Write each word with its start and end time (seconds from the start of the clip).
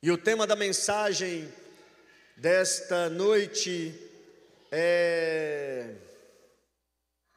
E 0.00 0.12
o 0.12 0.16
tema 0.16 0.46
da 0.46 0.54
mensagem 0.54 1.52
desta 2.36 3.10
noite 3.10 3.92
é. 4.70 5.92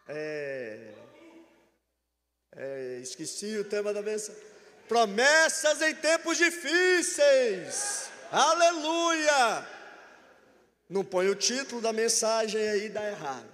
é, 0.07 0.93
é 2.55 2.99
esqueci 3.01 3.57
o 3.57 3.63
tema 3.63 3.91
da 3.91 4.03
mensagem. 4.03 4.39
Promessas 4.87 5.81
em 5.81 5.95
tempos 5.95 6.37
difíceis. 6.37 8.11
Aleluia! 8.31 9.67
Não 10.87 11.03
põe 11.03 11.29
o 11.29 11.35
título 11.35 11.81
da 11.81 11.91
mensagem 11.91 12.61
aí 12.69 12.89
dá 12.89 13.09
errado. 13.09 13.49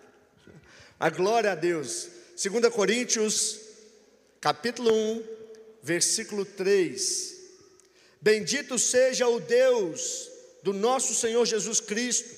A 0.99 1.09
glória 1.09 1.53
a 1.53 1.55
Deus. 1.55 2.09
2 2.35 2.67
Coríntios, 2.73 3.57
capítulo 4.41 4.91
1, 4.93 5.23
versículo 5.81 6.43
3. 6.43 7.36
Bendito 8.21 8.77
seja 8.79 9.27
o 9.27 9.39
Deus 9.39 10.29
do 10.63 10.73
nosso 10.73 11.13
Senhor 11.13 11.45
Jesus 11.45 11.79
Cristo, 11.79 12.35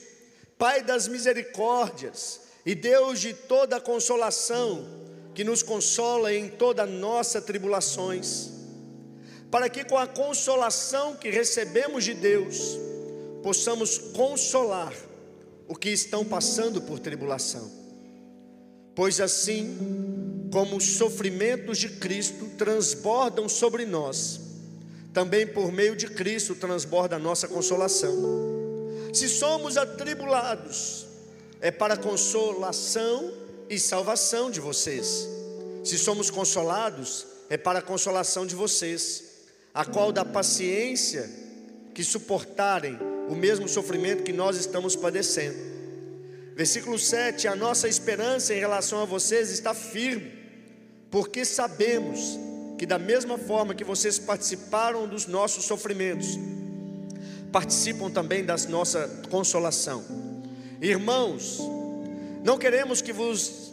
Pai 0.58 0.84
das 0.84 1.08
misericórdias 1.08 2.42
e 2.66 2.76
Deus 2.76 3.22
de 3.22 3.34
toda 3.34 3.80
consolação, 3.80 4.86
que 5.34 5.44
nos 5.44 5.64
consola 5.64 6.34
em 6.34 6.50
toda 6.50 6.86
nossa 6.86 7.42
tribulações, 7.42 8.50
para 9.50 9.70
que 9.70 9.86
com 9.86 9.98
a 9.98 10.06
consolação 10.06 11.16
que 11.16 11.30
recebemos 11.30 12.04
de 12.04 12.14
Deus, 12.14 12.78
possamos 13.42 13.98
consolar 13.98 14.94
o 15.66 15.76
que 15.76 15.90
estão 15.90 16.26
passando 16.26 16.82
por 16.82 17.00
tribulação. 17.00 17.72
Pois 18.94 19.22
assim, 19.22 19.78
como 20.52 20.76
os 20.76 20.98
sofrimentos 20.98 21.78
de 21.78 21.90
Cristo 21.90 22.50
transbordam 22.58 23.48
sobre 23.48 23.86
nós, 23.86 24.42
também 25.14 25.48
por 25.48 25.72
meio 25.72 25.96
de 25.96 26.08
Cristo 26.08 26.56
transborda 26.56 27.16
a 27.16 27.20
nossa 27.20 27.48
consolação. 27.48 28.16
Se 29.14 29.28
somos 29.28 29.78
atribulados, 29.78 31.08
é 31.62 31.72
para 31.72 31.98
consolação 31.98 33.34
e 33.70 33.80
salvação 33.80 34.52
de 34.52 34.60
vocês. 34.60 35.28
Se 35.84 35.98
somos 35.98 36.30
consolados, 36.30 37.26
é 37.50 37.58
para 37.58 37.80
a 37.80 37.82
consolação 37.82 38.46
de 38.46 38.56
vocês, 38.56 39.24
a 39.74 39.84
qual 39.84 40.12
dá 40.12 40.24
paciência 40.24 41.30
que 41.94 42.04
suportarem 42.04 42.98
o 43.28 43.36
mesmo 43.36 43.68
sofrimento 43.68 44.24
que 44.24 44.34
nós 44.34 44.58
estamos 44.58 44.96
padecendo. 44.96 45.58
Versículo 46.56 47.00
7: 47.00 47.48
A 47.48 47.56
nossa 47.56 47.88
esperança 47.88 48.54
em 48.54 48.60
relação 48.60 49.02
a 49.02 49.06
vocês 49.06 49.50
está 49.50 49.74
firme, 49.74 50.32
porque 51.10 51.44
sabemos 51.44 52.38
que 52.80 52.86
da 52.86 52.98
mesma 52.98 53.38
forma 53.38 53.76
que 53.76 53.84
vocês 53.84 54.18
participaram 54.18 55.06
dos 55.06 55.28
nossos 55.28 55.66
sofrimentos, 55.66 56.40
participam 57.52 58.10
também 58.10 58.46
da 58.46 58.56
nossa 58.70 59.06
consolação. 59.30 60.02
Irmãos, 60.82 61.60
não 62.42 62.58
queremos 62.58 63.02
que 63.02 63.12
vos 63.12 63.68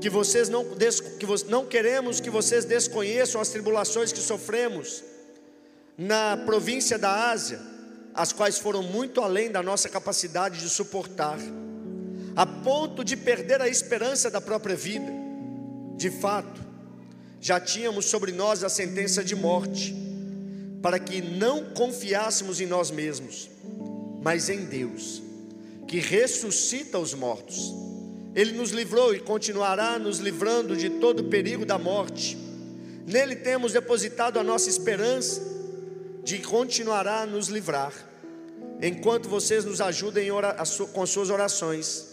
que 0.00 0.10
vocês 0.10 0.48
não 0.48 0.64
que 1.16 1.24
vos, 1.24 1.44
não 1.44 1.64
queremos 1.64 2.18
que 2.18 2.28
vocês 2.28 2.64
desconheçam 2.64 3.40
as 3.40 3.50
tribulações 3.50 4.12
que 4.12 4.18
sofremos 4.18 5.04
na 5.96 6.36
província 6.38 6.98
da 6.98 7.30
Ásia, 7.30 7.60
as 8.12 8.32
quais 8.32 8.58
foram 8.58 8.82
muito 8.82 9.20
além 9.20 9.48
da 9.48 9.62
nossa 9.62 9.88
capacidade 9.88 10.58
de 10.58 10.68
suportar, 10.68 11.38
a 12.34 12.44
ponto 12.44 13.04
de 13.04 13.16
perder 13.16 13.62
a 13.62 13.68
esperança 13.68 14.28
da 14.28 14.40
própria 14.40 14.74
vida. 14.74 15.12
De 15.96 16.10
fato, 16.10 16.63
já 17.44 17.60
tínhamos 17.60 18.06
sobre 18.06 18.32
nós 18.32 18.64
a 18.64 18.70
sentença 18.70 19.22
de 19.22 19.36
morte, 19.36 19.94
para 20.80 20.98
que 20.98 21.20
não 21.20 21.62
confiássemos 21.74 22.58
em 22.58 22.64
nós 22.64 22.90
mesmos, 22.90 23.50
mas 24.22 24.48
em 24.48 24.64
Deus, 24.64 25.22
que 25.86 25.98
ressuscita 25.98 26.98
os 26.98 27.12
mortos. 27.12 27.70
Ele 28.34 28.52
nos 28.52 28.70
livrou 28.70 29.14
e 29.14 29.20
continuará 29.20 29.98
nos 29.98 30.20
livrando 30.20 30.74
de 30.74 30.88
todo 30.88 31.20
o 31.20 31.24
perigo 31.24 31.66
da 31.66 31.78
morte. 31.78 32.38
Nele 33.06 33.36
temos 33.36 33.74
depositado 33.74 34.38
a 34.38 34.42
nossa 34.42 34.70
esperança 34.70 35.42
de 36.22 36.38
continuará 36.38 37.26
nos 37.26 37.48
livrar, 37.48 37.92
enquanto 38.80 39.28
vocês 39.28 39.66
nos 39.66 39.82
ajudem 39.82 40.30
com 40.94 41.06
suas 41.06 41.28
orações. 41.28 42.06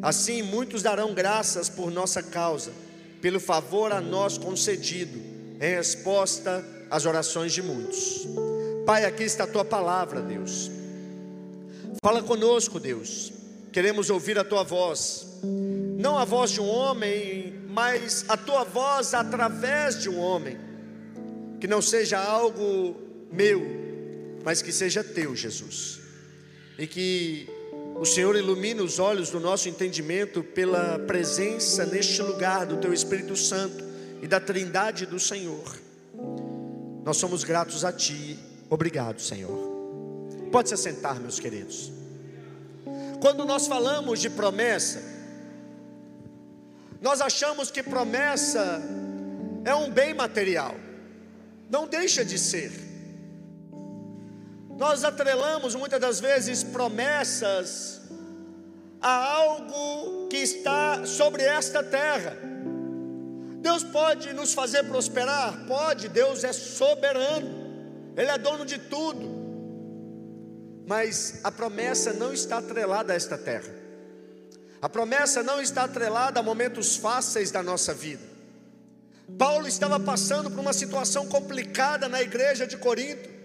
Assim, 0.00 0.40
muitos 0.40 0.84
darão 0.84 1.12
graças 1.12 1.68
por 1.68 1.90
nossa 1.90 2.22
causa 2.22 2.85
pelo 3.20 3.40
favor 3.40 3.92
a 3.92 4.00
nós 4.00 4.38
concedido, 4.38 5.18
em 5.60 5.74
resposta 5.74 6.64
às 6.90 7.06
orações 7.06 7.52
de 7.52 7.62
muitos. 7.62 8.26
Pai, 8.84 9.04
aqui 9.04 9.24
está 9.24 9.44
a 9.44 9.48
tua 9.48 9.64
palavra, 9.64 10.20
Deus. 10.20 10.70
Fala 12.02 12.22
conosco, 12.22 12.78
Deus. 12.78 13.32
Queremos 13.72 14.10
ouvir 14.10 14.38
a 14.38 14.44
tua 14.44 14.62
voz, 14.62 15.40
não 15.98 16.16
a 16.16 16.24
voz 16.24 16.50
de 16.50 16.60
um 16.60 16.68
homem, 16.68 17.54
mas 17.68 18.24
a 18.28 18.36
tua 18.36 18.64
voz 18.64 19.12
através 19.12 20.00
de 20.00 20.08
um 20.08 20.18
homem. 20.18 20.56
Que 21.60 21.66
não 21.66 21.82
seja 21.82 22.18
algo 22.18 22.96
meu, 23.32 23.62
mas 24.44 24.62
que 24.62 24.72
seja 24.72 25.02
teu, 25.02 25.34
Jesus. 25.34 26.00
E 26.78 26.86
que 26.86 27.48
o 27.98 28.04
Senhor 28.04 28.36
ilumina 28.36 28.82
os 28.82 28.98
olhos 28.98 29.30
do 29.30 29.40
nosso 29.40 29.68
entendimento 29.68 30.42
pela 30.42 30.98
presença 30.98 31.86
neste 31.86 32.20
lugar 32.20 32.66
do 32.66 32.76
Teu 32.76 32.92
Espírito 32.92 33.34
Santo 33.34 33.82
e 34.22 34.26
da 34.26 34.38
Trindade 34.38 35.06
do 35.06 35.18
Senhor. 35.18 35.76
Nós 37.04 37.16
somos 37.16 37.42
gratos 37.42 37.84
a 37.84 37.92
Ti. 37.92 38.38
Obrigado, 38.68 39.20
Senhor. 39.20 39.74
Pode 40.52 40.68
se 40.68 40.74
assentar, 40.74 41.20
meus 41.20 41.40
queridos. 41.40 41.90
Quando 43.20 43.44
nós 43.44 43.66
falamos 43.66 44.20
de 44.20 44.28
promessa, 44.28 45.02
nós 47.00 47.20
achamos 47.20 47.70
que 47.70 47.82
promessa 47.82 48.82
é 49.64 49.74
um 49.74 49.90
bem 49.90 50.12
material. 50.12 50.74
Não 51.70 51.86
deixa 51.86 52.24
de 52.24 52.38
ser. 52.38 52.85
Nós 54.78 55.04
atrelamos 55.04 55.74
muitas 55.74 56.00
das 56.00 56.20
vezes 56.20 56.62
promessas 56.62 58.02
a 59.00 59.34
algo 59.34 60.28
que 60.28 60.36
está 60.36 61.06
sobre 61.06 61.42
esta 61.42 61.82
terra. 61.82 62.36
Deus 63.60 63.82
pode 63.82 64.32
nos 64.32 64.52
fazer 64.52 64.84
prosperar? 64.84 65.64
Pode, 65.66 66.08
Deus 66.08 66.44
é 66.44 66.52
soberano, 66.52 68.12
Ele 68.16 68.30
é 68.30 68.38
dono 68.38 68.66
de 68.66 68.78
tudo. 68.78 69.34
Mas 70.86 71.40
a 71.42 71.50
promessa 71.50 72.12
não 72.12 72.32
está 72.32 72.58
atrelada 72.58 73.12
a 73.12 73.16
esta 73.16 73.36
terra, 73.36 73.74
a 74.80 74.88
promessa 74.88 75.42
não 75.42 75.60
está 75.60 75.84
atrelada 75.84 76.38
a 76.38 76.42
momentos 76.42 76.96
fáceis 76.96 77.50
da 77.50 77.62
nossa 77.62 77.92
vida. 77.92 78.22
Paulo 79.36 79.66
estava 79.66 79.98
passando 79.98 80.48
por 80.50 80.60
uma 80.60 80.72
situação 80.72 81.26
complicada 81.26 82.08
na 82.08 82.22
igreja 82.22 82.66
de 82.66 82.76
Corinto, 82.76 83.35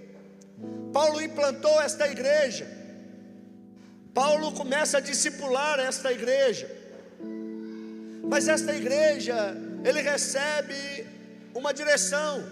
Paulo 0.93 1.21
implantou 1.21 1.81
esta 1.81 2.07
igreja. 2.07 2.67
Paulo 4.13 4.51
começa 4.51 4.97
a 4.97 5.01
discipular 5.01 5.79
esta 5.79 6.11
igreja. 6.11 6.69
Mas 8.23 8.47
esta 8.47 8.73
igreja, 8.73 9.55
ele 9.83 10.01
recebe 10.01 11.05
uma 11.53 11.73
direção. 11.73 12.43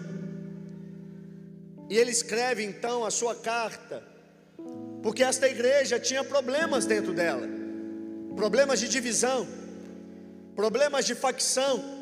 E 1.88 1.96
ele 1.96 2.10
escreve 2.10 2.62
então 2.62 3.04
a 3.04 3.10
sua 3.10 3.34
carta, 3.34 4.02
porque 5.02 5.24
esta 5.24 5.48
igreja 5.48 5.98
tinha 5.98 6.22
problemas 6.22 6.86
dentro 6.86 7.12
dela 7.12 7.60
problemas 8.40 8.80
de 8.80 8.88
divisão, 8.88 9.46
problemas 10.54 11.04
de 11.04 11.14
facção 11.14 11.99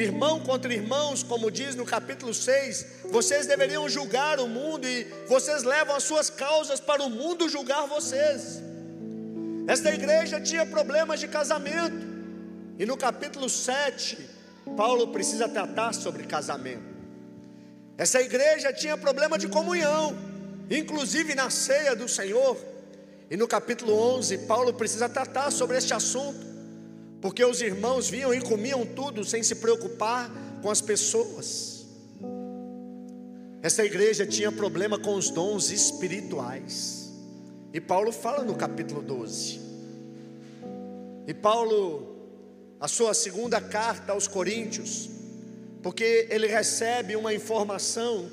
irmão 0.00 0.40
contra 0.40 0.72
irmãos, 0.72 1.22
como 1.22 1.50
diz 1.50 1.74
no 1.74 1.84
capítulo 1.84 2.32
6, 2.32 2.86
vocês 3.10 3.46
deveriam 3.46 3.88
julgar 3.88 4.38
o 4.38 4.46
mundo 4.46 4.86
e 4.86 5.04
vocês 5.26 5.64
levam 5.64 5.96
as 5.96 6.04
suas 6.04 6.30
causas 6.30 6.78
para 6.78 7.02
o 7.02 7.10
mundo 7.10 7.48
julgar 7.48 7.86
vocês. 7.86 8.62
Esta 9.66 9.92
igreja 9.92 10.40
tinha 10.40 10.64
problemas 10.64 11.20
de 11.20 11.28
casamento, 11.28 12.06
e 12.78 12.86
no 12.86 12.96
capítulo 12.96 13.48
7, 13.48 14.18
Paulo 14.76 15.08
precisa 15.08 15.48
tratar 15.48 15.92
sobre 15.92 16.24
casamento. 16.24 16.96
Essa 17.96 18.22
igreja 18.22 18.72
tinha 18.72 18.96
problema 18.96 19.36
de 19.36 19.48
comunhão, 19.48 20.16
inclusive 20.70 21.34
na 21.34 21.50
ceia 21.50 21.96
do 21.96 22.08
Senhor, 22.08 22.56
e 23.30 23.36
no 23.36 23.48
capítulo 23.48 23.92
11, 24.16 24.38
Paulo 24.46 24.72
precisa 24.72 25.08
tratar 25.08 25.50
sobre 25.50 25.76
este 25.76 25.92
assunto 25.92 26.47
porque 27.20 27.44
os 27.44 27.60
irmãos 27.60 28.08
vinham 28.08 28.32
e 28.32 28.40
comiam 28.40 28.86
tudo 28.86 29.24
sem 29.24 29.42
se 29.42 29.56
preocupar 29.56 30.30
com 30.62 30.70
as 30.70 30.80
pessoas. 30.80 31.86
Essa 33.60 33.84
igreja 33.84 34.24
tinha 34.24 34.52
problema 34.52 34.98
com 34.98 35.14
os 35.14 35.30
dons 35.30 35.70
espirituais. 35.70 37.12
E 37.72 37.80
Paulo 37.80 38.12
fala 38.12 38.44
no 38.44 38.54
capítulo 38.54 39.02
12. 39.02 39.60
E 41.26 41.34
Paulo, 41.34 42.16
a 42.80 42.86
sua 42.86 43.12
segunda 43.14 43.60
carta 43.60 44.12
aos 44.12 44.28
Coríntios, 44.28 45.10
porque 45.82 46.28
ele 46.30 46.46
recebe 46.46 47.16
uma 47.16 47.34
informação 47.34 48.30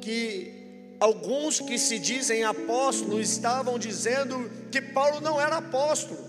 que 0.00 0.52
alguns 1.00 1.60
que 1.60 1.78
se 1.78 1.98
dizem 1.98 2.44
apóstolos 2.44 3.28
estavam 3.28 3.78
dizendo 3.78 4.50
que 4.70 4.80
Paulo 4.80 5.20
não 5.20 5.40
era 5.40 5.56
apóstolo. 5.56 6.25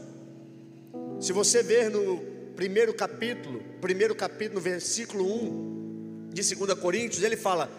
Se 1.20 1.34
você 1.34 1.64
ver 1.64 1.90
no 1.90 2.20
primeiro 2.56 2.94
capítulo, 2.94 3.64
primeiro 3.82 4.14
capítulo, 4.14 4.62
versículo 4.62 5.26
1 5.26 6.30
de 6.32 6.56
2 6.56 6.74
Coríntios, 6.80 7.24
ele 7.24 7.36
fala: 7.36 7.72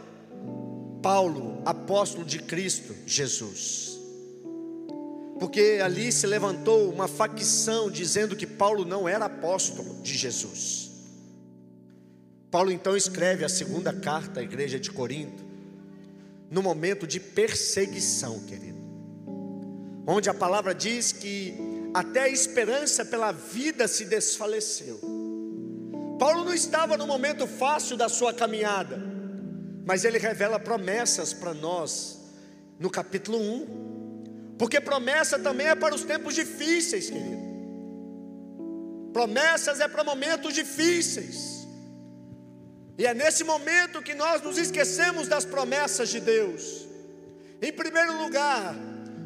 Paulo, 1.01 1.63
apóstolo 1.65 2.25
de 2.25 2.41
Cristo 2.41 2.95
Jesus. 3.07 3.97
Porque 5.39 5.79
ali 5.81 6.11
se 6.11 6.27
levantou 6.27 6.93
uma 6.93 7.07
facção 7.07 7.89
dizendo 7.89 8.35
que 8.35 8.47
Paulo 8.47 8.85
não 8.85 9.09
era 9.09 9.27
apóstolo 9.27 10.03
de 10.03 10.19
Jesus. 10.19 10.91
Paulo 12.51 12.73
então 12.73 12.97
escreve 12.97 13.45
a 13.45 13.49
segunda 13.49 13.93
carta 13.93 14.41
à 14.41 14.43
igreja 14.43 14.81
de 14.81 14.91
Corinto, 14.91 15.45
no 16.51 16.61
momento 16.61 17.07
de 17.07 17.21
perseguição, 17.21 18.41
querido, 18.41 18.79
onde 20.07 20.29
a 20.29 20.35
palavra 20.35 20.75
diz 20.75 21.13
que 21.13 21.78
até 21.95 22.23
a 22.23 22.29
esperança 22.29 23.05
pela 23.05 23.33
vida 23.33 23.89
se 23.89 24.05
desfaleceu. 24.05 25.01
Paulo 26.19 26.45
não 26.45 26.53
estava 26.53 26.97
no 26.97 27.07
momento 27.07 27.47
fácil 27.47 27.97
da 27.97 28.09
sua 28.09 28.35
caminhada, 28.35 29.01
mas 29.85 30.05
ele 30.05 30.19
revela 30.19 30.59
promessas 30.59 31.33
para 31.33 31.55
nós 31.55 32.19
no 32.79 32.91
capítulo 32.91 33.39
1, 33.39 34.57
porque 34.59 34.81
promessa 34.81 35.39
também 35.39 35.69
é 35.69 35.75
para 35.75 35.95
os 35.95 36.03
tempos 36.03 36.35
difíceis, 36.35 37.09
querido. 37.09 37.49
Promessas 39.13 39.81
é 39.81 39.89
para 39.89 40.05
momentos 40.05 40.55
difíceis. 40.55 41.67
E 42.99 43.07
é 43.07 43.15
nesse 43.15 43.45
momento 43.45 44.03
que 44.03 44.15
nós 44.15 44.43
nos 44.43 44.59
esquecemos 44.59 45.29
das 45.29 45.45
promessas 45.45 46.09
de 46.09 46.19
Deus. 46.19 46.87
Em 47.63 47.73
primeiro 47.73 48.19
lugar, 48.19 48.75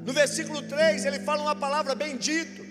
no 0.05 0.13
versículo 0.13 0.63
3, 0.63 1.05
ele 1.05 1.21
fala 1.21 1.43
uma 1.43 1.55
palavra 1.55 1.95
bendito. 1.95 2.63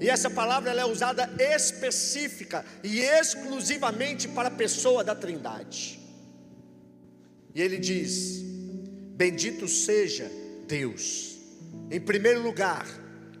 E 0.00 0.08
essa 0.08 0.30
palavra 0.30 0.70
ela 0.70 0.82
é 0.82 0.84
usada 0.84 1.30
específica 1.38 2.64
e 2.82 3.00
exclusivamente 3.00 4.28
para 4.28 4.48
a 4.48 4.50
pessoa 4.50 5.04
da 5.04 5.14
Trindade. 5.14 6.00
E 7.54 7.60
ele 7.60 7.78
diz: 7.78 8.40
Bendito 9.14 9.68
seja 9.68 10.30
Deus. 10.66 11.36
Em 11.90 12.00
primeiro 12.00 12.42
lugar, 12.42 12.86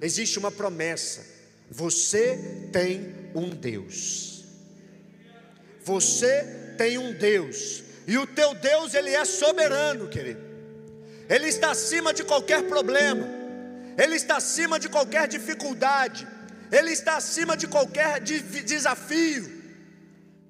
existe 0.02 0.38
uma 0.38 0.50
promessa: 0.50 1.24
você 1.70 2.68
tem 2.72 3.14
um 3.34 3.48
Deus. 3.48 4.44
Você 5.82 6.74
tem 6.76 6.98
um 6.98 7.12
Deus, 7.12 7.82
e 8.06 8.18
o 8.18 8.26
teu 8.26 8.54
Deus, 8.54 8.92
ele 8.92 9.10
é 9.10 9.24
soberano, 9.24 10.08
querido. 10.08 10.49
Ele 11.30 11.46
está 11.46 11.70
acima 11.70 12.12
de 12.12 12.24
qualquer 12.24 12.64
problema, 12.64 13.24
ele 13.96 14.16
está 14.16 14.36
acima 14.38 14.80
de 14.80 14.88
qualquer 14.88 15.28
dificuldade, 15.28 16.26
ele 16.72 16.90
está 16.90 17.16
acima 17.16 17.56
de 17.56 17.68
qualquer 17.68 18.20
desafio. 18.20 19.60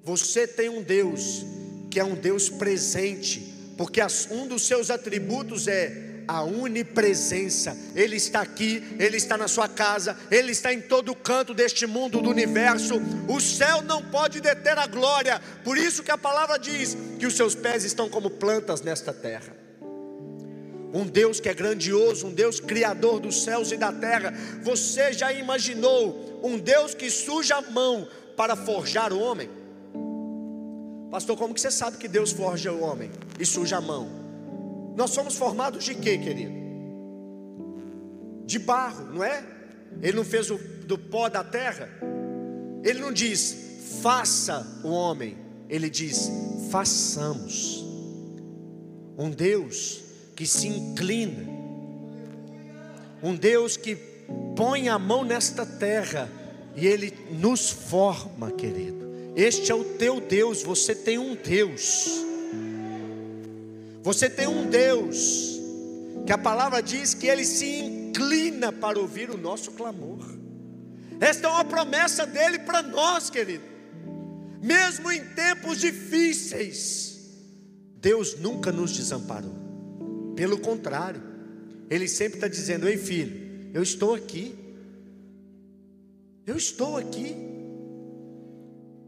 Você 0.03 0.47
tem 0.47 0.69
um 0.69 0.81
Deus 0.81 1.45
que 1.91 1.99
é 1.99 2.03
um 2.03 2.15
Deus 2.15 2.49
presente, 2.49 3.53
porque 3.77 4.01
um 4.31 4.47
dos 4.47 4.65
seus 4.65 4.89
atributos 4.89 5.67
é 5.67 6.23
a 6.27 6.41
onipresença. 6.41 7.77
Ele 7.93 8.15
está 8.15 8.41
aqui, 8.41 8.83
Ele 8.97 9.17
está 9.17 9.37
na 9.37 9.47
sua 9.47 9.67
casa, 9.67 10.17
Ele 10.31 10.51
está 10.51 10.73
em 10.73 10.81
todo 10.81 11.13
canto 11.13 11.53
deste 11.53 11.85
mundo, 11.85 12.21
do 12.21 12.29
universo. 12.29 12.95
O 13.27 13.39
céu 13.39 13.83
não 13.83 14.01
pode 14.01 14.39
deter 14.39 14.77
a 14.79 14.87
glória, 14.87 15.39
por 15.63 15.77
isso 15.77 16.01
que 16.01 16.11
a 16.11 16.17
palavra 16.17 16.57
diz 16.57 16.97
que 17.19 17.27
os 17.27 17.35
seus 17.35 17.53
pés 17.53 17.83
estão 17.83 18.09
como 18.09 18.31
plantas 18.31 18.81
nesta 18.81 19.13
terra. 19.13 19.60
Um 20.93 21.05
Deus 21.05 21.39
que 21.39 21.47
é 21.47 21.53
grandioso, 21.53 22.27
um 22.27 22.33
Deus 22.33 22.59
criador 22.59 23.19
dos 23.19 23.43
céus 23.43 23.71
e 23.71 23.77
da 23.77 23.91
terra. 23.91 24.33
Você 24.61 25.13
já 25.13 25.31
imaginou 25.31 26.39
um 26.43 26.57
Deus 26.57 26.93
que 26.93 27.09
suja 27.09 27.57
a 27.57 27.61
mão 27.61 28.07
para 28.35 28.55
forjar 28.55 29.13
o 29.13 29.19
homem? 29.19 29.49
Pastor, 31.09 31.37
como 31.37 31.53
que 31.53 31.61
você 31.61 31.71
sabe 31.71 31.97
que 31.97 32.07
Deus 32.07 32.31
forja 32.31 32.71
o 32.71 32.81
homem 32.81 33.11
e 33.39 33.45
suja 33.45 33.77
a 33.77 33.81
mão? 33.81 34.21
Nós 34.95 35.11
somos 35.11 35.35
formados 35.35 35.83
de 35.83 35.95
quê, 35.95 36.17
querido? 36.17 36.53
De 38.45 38.59
barro, 38.59 39.05
não 39.13 39.23
é? 39.23 39.43
Ele 40.01 40.17
não 40.17 40.23
fez 40.23 40.49
o, 40.49 40.57
do 40.85 40.97
pó 40.97 41.29
da 41.29 41.43
terra. 41.43 41.89
Ele 42.83 42.99
não 42.99 43.11
diz, 43.11 43.55
faça 44.01 44.65
o 44.83 44.89
homem. 44.89 45.37
Ele 45.69 45.89
diz, 45.89 46.29
façamos. 46.69 47.85
Um 49.17 49.29
Deus 49.29 50.01
que 50.41 50.47
se 50.47 50.67
inclina. 50.67 51.47
Um 53.21 53.35
Deus 53.35 53.77
que 53.77 53.95
põe 54.55 54.89
a 54.89 54.97
mão 54.97 55.23
nesta 55.23 55.63
terra 55.67 56.27
e 56.75 56.87
ele 56.87 57.13
nos 57.29 57.69
forma, 57.69 58.49
querido. 58.49 59.05
Este 59.35 59.71
é 59.71 59.75
o 59.75 59.83
teu 59.83 60.19
Deus, 60.19 60.63
você 60.63 60.95
tem 60.95 61.19
um 61.19 61.35
Deus. 61.35 62.25
Você 64.01 64.27
tem 64.31 64.47
um 64.47 64.67
Deus 64.67 65.61
que 66.25 66.33
a 66.33 66.39
palavra 66.39 66.81
diz 66.81 67.13
que 67.13 67.27
ele 67.27 67.45
se 67.45 67.75
inclina 67.75 68.71
para 68.71 68.97
ouvir 68.97 69.29
o 69.29 69.37
nosso 69.37 69.69
clamor. 69.73 70.25
Esta 71.19 71.49
é 71.49 71.51
uma 71.51 71.65
promessa 71.65 72.25
dele 72.25 72.57
para 72.57 72.81
nós, 72.81 73.29
querido. 73.29 73.65
Mesmo 74.59 75.11
em 75.11 75.23
tempos 75.35 75.79
difíceis, 75.79 77.29
Deus 77.97 78.39
nunca 78.39 78.71
nos 78.71 78.91
desamparou. 78.91 79.69
Pelo 80.35 80.59
contrário, 80.59 81.21
Ele 81.89 82.07
sempre 82.07 82.35
está 82.35 82.47
dizendo: 82.47 82.87
Ei 82.87 82.97
filho, 82.97 83.69
eu 83.73 83.83
estou 83.83 84.15
aqui. 84.15 84.55
Eu 86.45 86.57
estou 86.57 86.97
aqui. 86.97 87.35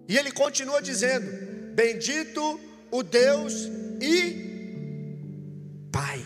E 0.08 0.18
Ele 0.18 0.32
continua 0.32 0.82
dizendo: 0.82 1.26
Bendito 1.74 2.60
o 2.92 3.04
Deus 3.04 3.70
e 4.02 4.44
Pai. 5.92 6.24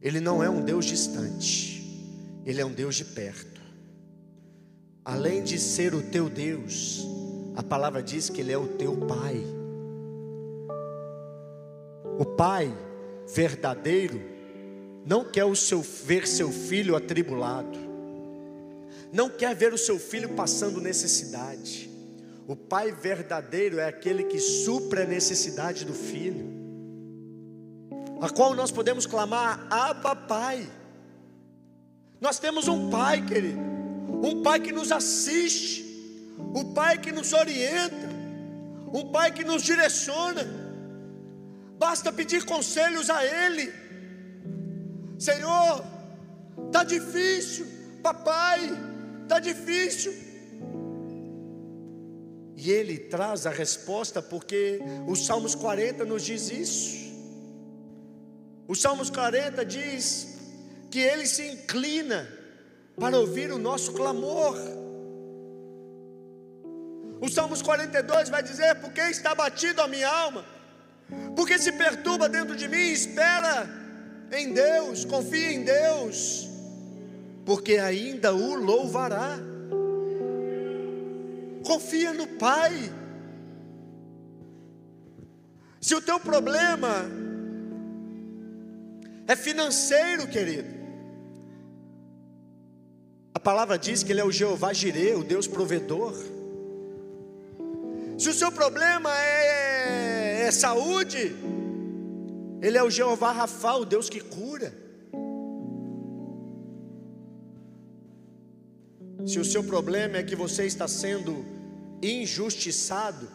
Ele 0.00 0.20
não 0.20 0.42
é 0.42 0.48
um 0.48 0.62
Deus 0.62 0.84
distante, 0.84 1.82
Ele 2.46 2.60
é 2.60 2.64
um 2.64 2.72
Deus 2.72 2.96
de 2.96 3.04
perto. 3.04 3.60
Além 5.04 5.42
de 5.42 5.58
ser 5.58 5.94
o 5.94 6.02
teu 6.02 6.28
Deus, 6.28 7.04
a 7.56 7.62
palavra 7.62 8.02
diz 8.02 8.30
que 8.30 8.40
Ele 8.40 8.52
é 8.52 8.58
o 8.58 8.68
teu 8.68 8.96
Pai. 8.96 9.42
O 12.18 12.24
Pai 12.24 12.72
verdadeiro 13.34 14.20
não 15.04 15.24
quer 15.24 15.44
o 15.44 15.56
seu, 15.56 15.80
ver 15.80 16.26
seu 16.26 16.52
filho 16.52 16.94
atribulado, 16.94 17.78
não 19.12 19.28
quer 19.30 19.54
ver 19.54 19.72
o 19.72 19.78
seu 19.78 19.98
filho 19.98 20.30
passando 20.30 20.80
necessidade. 20.80 21.88
O 22.46 22.54
Pai 22.54 22.92
verdadeiro 22.92 23.78
é 23.78 23.86
aquele 23.86 24.24
que 24.24 24.38
supra 24.38 25.04
a 25.04 25.06
necessidade 25.06 25.84
do 25.84 25.94
filho 25.94 26.60
a 28.20 28.28
qual 28.28 28.54
nós 28.54 28.70
podemos 28.70 29.06
clamar, 29.06 29.66
Abba 29.70 30.14
Pai. 30.14 30.68
Nós 32.20 32.38
temos 32.38 32.68
um 32.68 32.90
Pai, 32.90 33.24
querido, 33.24 33.58
um 34.22 34.42
Pai 34.42 34.60
que 34.60 34.72
nos 34.72 34.92
assiste, 34.92 35.82
um 36.54 36.74
Pai 36.74 36.98
que 36.98 37.10
nos 37.10 37.32
orienta, 37.32 38.08
um 38.92 39.10
Pai 39.10 39.32
que 39.32 39.42
nos 39.42 39.62
direciona. 39.62 40.59
Basta 41.84 42.12
pedir 42.12 42.44
conselhos 42.44 43.08
a 43.08 43.24
Ele. 43.24 43.72
Senhor, 45.18 45.82
está 46.66 46.84
difícil, 46.84 47.66
papai, 48.02 48.60
está 49.22 49.38
difícil. 49.38 50.12
E 52.54 52.70
Ele 52.70 52.98
traz 52.98 53.46
a 53.46 53.50
resposta, 53.50 54.20
porque 54.20 54.78
o 55.06 55.16
Salmos 55.16 55.54
40 55.54 56.04
nos 56.04 56.22
diz 56.22 56.50
isso. 56.50 57.00
O 58.68 58.74
Salmos 58.74 59.08
40 59.08 59.64
diz 59.64 60.36
que 60.90 61.00
ele 61.00 61.26
se 61.26 61.44
inclina 61.50 62.28
para 62.98 63.18
ouvir 63.18 63.50
o 63.50 63.58
nosso 63.58 63.92
clamor. 63.94 64.56
O 67.22 67.28
Salmos 67.28 67.62
42 67.62 68.28
vai 68.28 68.42
dizer: 68.42 68.74
Porque 68.76 69.00
está 69.00 69.34
batido 69.34 69.80
a 69.82 69.88
minha 69.88 70.08
alma, 70.08 70.44
porque 71.34 71.58
se 71.58 71.72
perturba 71.72 72.28
dentro 72.28 72.54
de 72.56 72.68
mim, 72.68 72.90
espera 72.90 73.68
em 74.32 74.52
Deus, 74.52 75.04
confia 75.04 75.52
em 75.52 75.62
Deus, 75.62 76.48
porque 77.44 77.78
ainda 77.78 78.34
o 78.34 78.54
louvará. 78.54 79.38
Confia 81.64 82.12
no 82.12 82.26
Pai. 82.26 82.72
Se 85.80 85.94
o 85.94 86.00
teu 86.00 86.18
problema 86.20 87.06
é 89.26 89.36
financeiro, 89.36 90.26
querido. 90.26 90.80
A 93.32 93.38
palavra 93.38 93.78
diz 93.78 94.02
que 94.02 94.12
Ele 94.12 94.20
é 94.20 94.24
o 94.24 94.30
Jeová 94.30 94.72
Jireh, 94.72 95.14
o 95.14 95.24
Deus 95.24 95.46
provedor. 95.46 96.14
Se 98.18 98.28
o 98.28 98.34
seu 98.34 98.52
problema 98.52 99.10
é, 99.16 100.19
é 100.42 100.50
saúde, 100.50 101.34
Ele 102.62 102.76
é 102.76 102.82
o 102.82 102.90
Jeová 102.90 103.32
Rafa, 103.32 103.74
o 103.74 103.84
Deus 103.84 104.08
que 104.08 104.20
cura. 104.20 104.72
Se 109.26 109.38
o 109.38 109.44
seu 109.44 109.62
problema 109.62 110.16
é 110.16 110.22
que 110.22 110.34
você 110.34 110.64
está 110.64 110.88
sendo 110.88 111.44
injustiçado, 112.02 113.28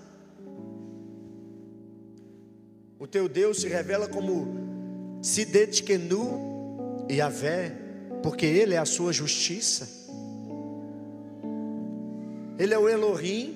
o 2.97 3.07
teu 3.07 3.29
Deus 3.29 3.61
se 3.61 3.67
revela 3.67 4.07
como 4.07 5.19
Sidetkenu 5.21 7.05
e 7.09 7.21
Avé, 7.21 7.71
porque 8.23 8.45
Ele 8.45 8.73
é 8.73 8.77
a 8.77 8.85
sua 8.85 9.13
justiça. 9.13 9.87
Ele 12.57 12.73
é 12.73 12.79
o 12.79 12.87
Elohim, 12.87 13.55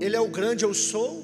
Ele 0.00 0.16
é 0.16 0.20
o 0.20 0.28
grande 0.28 0.64
eu 0.64 0.72
sou. 0.72 1.23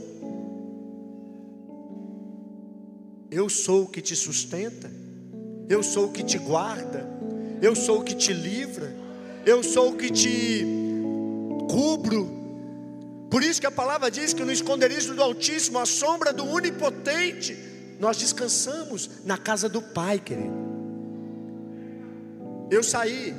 Eu 3.31 3.49
sou 3.49 3.85
o 3.85 3.89
que 3.89 4.01
te 4.01 4.17
sustenta, 4.17 4.91
eu 5.69 5.83
sou 5.83 6.07
o 6.07 6.13
que 6.13 6.25
te 6.25 6.37
guarda, 6.37 7.09
eu 7.63 7.77
sou 7.77 8.01
o 8.01 8.05
que 8.05 8.15
te 8.15 8.33
livra, 8.33 8.93
eu 9.47 9.63
sou 9.63 9.91
o 9.93 9.97
que 9.97 10.11
te 10.11 10.67
cubro. 11.71 12.39
Por 13.31 13.45
isso 13.45 13.61
que 13.61 13.67
a 13.67 13.71
palavra 13.71 14.11
diz 14.11 14.33
que 14.33 14.45
no 14.45 14.51
esconderijo 14.51 15.15
do 15.15 15.23
Altíssimo, 15.23 15.79
a 15.79 15.87
sombra 15.87 16.33
do 16.33 16.45
Onipotente, 16.45 17.57
nós 18.01 18.17
descansamos 18.17 19.09
na 19.25 19.39
casa 19.39 19.69
do 19.69 19.81
Pai, 19.81 20.19
querido. 20.19 20.59
Eu 22.69 22.83
saí 22.83 23.35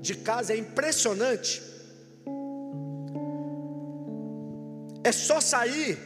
de 0.00 0.14
casa, 0.14 0.52
é 0.52 0.56
impressionante. 0.56 1.62
É 5.02 5.10
só 5.10 5.40
sair 5.40 5.98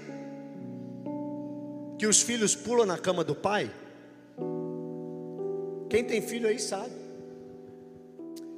que 2.00 2.06
os 2.06 2.22
filhos 2.22 2.56
pulam 2.56 2.86
na 2.86 2.96
cama 2.96 3.22
do 3.22 3.34
pai. 3.34 3.70
Quem 5.90 6.02
tem 6.02 6.22
filho 6.22 6.48
aí 6.48 6.58
sabe. 6.58 6.94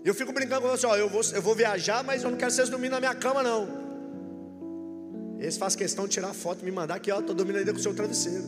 Eu 0.05 0.15
fico 0.15 0.33
brincando 0.33 0.63
com 0.63 0.69
você, 0.69 0.87
ó, 0.87 0.95
eu 0.97 1.09
vou, 1.09 1.23
eu 1.35 1.43
vou 1.43 1.53
viajar, 1.53 2.05
mas 2.05 2.23
eu 2.23 2.31
não 2.31 2.39
quero 2.39 2.53
vocês 2.53 2.69
dormirem 2.69 2.93
na 2.93 3.01
minha 3.01 3.15
cama, 3.17 3.43
não. 3.43 3.67
Eles 5.41 5.57
fazem 5.57 5.77
questão 5.77 6.07
de 6.07 6.13
tirar 6.13 6.33
foto 6.33 6.63
e 6.63 6.65
me 6.65 6.71
mandar 6.71 6.95
aqui, 6.95 7.11
ó, 7.11 7.19
estou 7.19 7.35
dormindo 7.35 7.59
ainda 7.59 7.73
com 7.73 7.81
o 7.81 7.83
seu 7.83 7.93
travesseiro. 7.93 8.45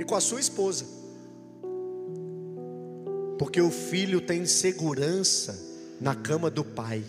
E 0.00 0.04
com 0.04 0.16
a 0.16 0.20
sua 0.20 0.40
esposa. 0.40 0.84
Porque 3.38 3.60
o 3.60 3.70
filho 3.70 4.20
tem 4.20 4.44
segurança 4.46 5.56
na 6.00 6.16
cama 6.16 6.50
do 6.50 6.64
pai. 6.64 7.04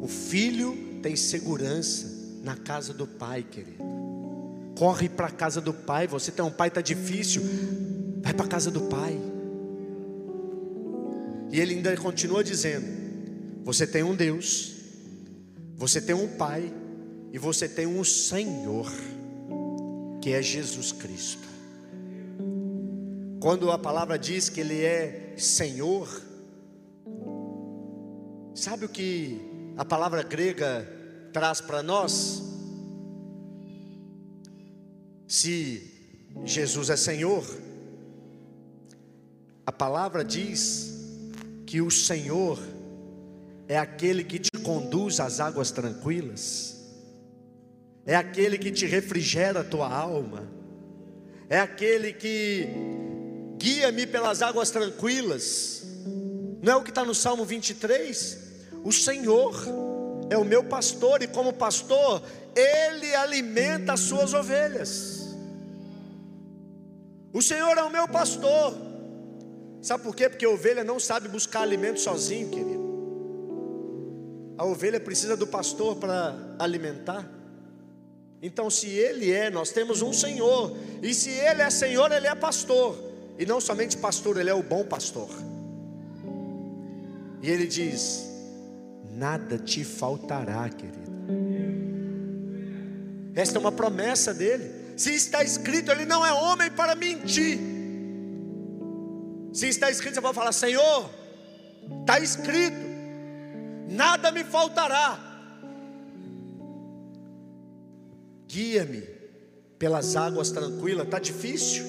O 0.00 0.08
filho 0.08 0.74
tem 1.02 1.14
segurança 1.14 2.10
na 2.42 2.56
casa 2.56 2.94
do 2.94 3.06
pai, 3.06 3.42
querido. 3.42 3.81
Corre 4.76 5.08
para 5.08 5.26
a 5.26 5.30
casa 5.30 5.60
do 5.60 5.72
pai. 5.72 6.06
Você 6.06 6.30
tem 6.30 6.44
um 6.44 6.50
pai 6.50 6.68
está 6.68 6.80
difícil, 6.80 7.42
vai 8.22 8.32
para 8.32 8.46
a 8.46 8.48
casa 8.48 8.70
do 8.70 8.82
pai. 8.82 9.18
E 11.50 11.60
ele 11.60 11.74
ainda 11.74 11.96
continua 11.96 12.42
dizendo: 12.42 12.86
você 13.64 13.86
tem 13.86 14.02
um 14.02 14.14
Deus, 14.14 14.74
você 15.76 16.00
tem 16.00 16.14
um 16.14 16.28
pai 16.36 16.72
e 17.32 17.38
você 17.38 17.68
tem 17.68 17.86
um 17.86 18.02
Senhor, 18.02 18.90
que 20.20 20.32
é 20.32 20.42
Jesus 20.42 20.92
Cristo. 20.92 21.48
Quando 23.40 23.70
a 23.70 23.78
palavra 23.78 24.18
diz 24.18 24.48
que 24.48 24.60
Ele 24.60 24.82
é 24.82 25.34
Senhor, 25.36 26.08
sabe 28.54 28.84
o 28.84 28.88
que 28.88 29.40
a 29.76 29.84
palavra 29.84 30.22
grega 30.22 30.88
traz 31.32 31.60
para 31.60 31.82
nós, 31.82 32.42
se 35.32 35.90
Jesus 36.44 36.90
é 36.90 36.96
Senhor, 36.96 37.42
a 39.64 39.72
palavra 39.72 40.22
diz 40.22 40.92
que 41.64 41.80
o 41.80 41.90
Senhor 41.90 42.58
é 43.66 43.78
aquele 43.78 44.24
que 44.24 44.38
te 44.38 44.50
conduz 44.62 45.20
às 45.20 45.40
águas 45.40 45.70
tranquilas, 45.70 46.76
é 48.04 48.14
aquele 48.14 48.58
que 48.58 48.70
te 48.70 48.84
refrigera 48.84 49.60
a 49.60 49.64
tua 49.64 49.88
alma, 49.88 50.46
é 51.48 51.58
aquele 51.58 52.12
que 52.12 52.68
guia-me 53.56 54.06
pelas 54.06 54.42
águas 54.42 54.70
tranquilas, 54.70 55.82
não 56.60 56.74
é 56.74 56.76
o 56.76 56.82
que 56.82 56.90
está 56.90 57.06
no 57.06 57.14
Salmo 57.14 57.46
23? 57.46 58.38
O 58.84 58.92
Senhor 58.92 59.54
é 60.28 60.36
o 60.36 60.44
meu 60.44 60.62
pastor, 60.62 61.22
e 61.22 61.26
como 61.26 61.54
pastor, 61.54 62.22
Ele 62.54 63.14
alimenta 63.14 63.94
as 63.94 64.00
suas 64.00 64.34
ovelhas. 64.34 65.21
O 67.32 67.40
Senhor 67.40 67.76
é 67.78 67.82
o 67.82 67.90
meu 67.90 68.06
pastor. 68.06 68.74
Sabe 69.80 70.04
por 70.04 70.14
quê? 70.14 70.28
Porque 70.28 70.44
a 70.44 70.50
ovelha 70.50 70.84
não 70.84 71.00
sabe 71.00 71.28
buscar 71.28 71.62
alimento 71.62 71.98
sozinho, 72.00 72.48
querido. 72.48 72.82
A 74.58 74.64
ovelha 74.64 75.00
precisa 75.00 75.36
do 75.36 75.46
pastor 75.46 75.96
para 75.96 76.36
alimentar. 76.58 77.28
Então, 78.40 78.68
se 78.68 78.88
Ele 78.88 79.32
é, 79.32 79.50
nós 79.50 79.70
temos 79.70 80.02
um 80.02 80.12
Senhor. 80.12 80.76
E 81.02 81.14
se 81.14 81.30
Ele 81.30 81.62
é 81.62 81.70
Senhor, 81.70 82.12
Ele 82.12 82.26
é 82.26 82.34
pastor. 82.34 82.98
E 83.38 83.46
não 83.46 83.60
somente 83.60 83.96
pastor, 83.96 84.36
Ele 84.36 84.50
é 84.50 84.54
o 84.54 84.62
bom 84.62 84.84
pastor. 84.84 85.30
E 87.40 87.50
Ele 87.50 87.66
diz: 87.66 88.28
nada 89.10 89.58
te 89.58 89.84
faltará, 89.84 90.68
querido. 90.68 91.12
Esta 93.34 93.58
é 93.58 93.60
uma 93.60 93.72
promessa 93.72 94.34
dele. 94.34 94.81
Se 95.02 95.12
está 95.16 95.42
escrito, 95.42 95.90
ele 95.90 96.04
não 96.04 96.24
é 96.24 96.32
homem 96.32 96.70
para 96.70 96.94
mentir. 96.94 97.58
Se 99.52 99.66
está 99.66 99.90
escrito, 99.90 100.14
você 100.14 100.20
pode 100.20 100.36
falar: 100.36 100.52
Senhor, 100.52 101.10
está 102.02 102.20
escrito, 102.20 102.76
nada 103.88 104.30
me 104.30 104.44
faltará. 104.44 105.18
Guia-me 108.46 109.00
pelas 109.76 110.14
águas 110.14 110.52
tranquilas. 110.52 111.06
Está 111.06 111.18
difícil? 111.18 111.84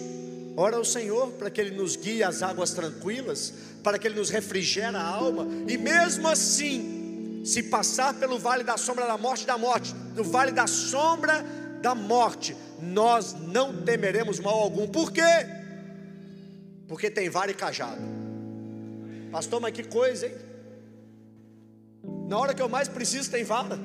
Ora 0.57 0.77
ao 0.77 0.85
Senhor 0.85 1.33
para 1.33 1.51
que 1.51 1.61
Ele 1.61 1.77
nos 1.77 1.95
guie 1.95 2.23
às 2.23 2.41
águas 2.41 2.71
tranquilas, 2.71 3.53
para 3.83 3.99
que 3.99 4.07
Ele 4.07 4.15
nos 4.15 4.31
refrigere 4.31 4.97
a 4.97 5.03
alma, 5.03 5.45
e 5.67 5.77
mesmo 5.77 6.27
assim, 6.27 7.43
se 7.45 7.61
passar 7.61 8.15
pelo 8.15 8.39
vale 8.39 8.63
da 8.63 8.75
sombra 8.75 9.05
da 9.05 9.19
morte 9.19 9.45
da 9.45 9.55
morte, 9.55 9.93
no 10.15 10.23
vale 10.23 10.51
da 10.51 10.65
sombra 10.65 11.62
da 11.83 11.93
morte, 11.93 12.55
nós 12.81 13.33
não 13.33 13.83
temeremos 13.83 14.39
mal 14.39 14.57
algum. 14.57 14.87
Por 14.87 15.11
quê? 15.11 15.21
Porque 16.87 17.11
tem 17.11 17.29
vara 17.29 17.51
e 17.51 17.53
cajado. 17.53 18.01
Pastor, 19.29 19.59
mas 19.59 19.73
que 19.73 19.83
coisa, 19.83 20.27
hein? 20.27 20.35
Na 22.29 22.39
hora 22.39 22.53
que 22.53 22.61
eu 22.61 22.69
mais 22.69 22.87
preciso 22.87 23.29
tem 23.29 23.43
vara. 23.43 23.77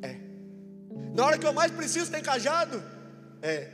É. 0.00 0.16
Na 1.14 1.26
hora 1.26 1.38
que 1.38 1.46
eu 1.46 1.52
mais 1.52 1.70
preciso 1.70 2.10
tem 2.10 2.22
cajado. 2.22 2.82
É. 3.42 3.68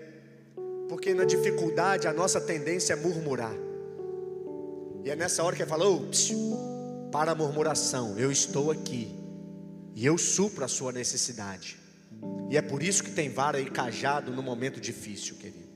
Porque 0.88 1.14
na 1.14 1.24
dificuldade 1.24 2.08
a 2.08 2.12
nossa 2.12 2.40
tendência 2.40 2.94
é 2.94 2.96
murmurar. 2.96 3.54
E 5.04 5.10
é 5.10 5.14
nessa 5.14 5.44
hora 5.44 5.54
que 5.54 5.62
ele 5.62 5.70
falou, 5.70 6.10
para 7.12 7.30
a 7.30 7.34
murmuração, 7.36 8.18
eu 8.18 8.32
estou 8.32 8.72
aqui 8.72 9.16
e 9.94 10.04
eu 10.04 10.18
supro 10.18 10.64
a 10.64 10.68
sua 10.68 10.90
necessidade. 10.90 11.79
E 12.50 12.56
é 12.56 12.62
por 12.62 12.82
isso 12.82 13.04
que 13.04 13.10
tem 13.10 13.30
vara 13.30 13.60
e 13.60 13.70
cajado 13.70 14.32
no 14.32 14.42
momento 14.42 14.80
difícil, 14.80 15.36
querido. 15.36 15.70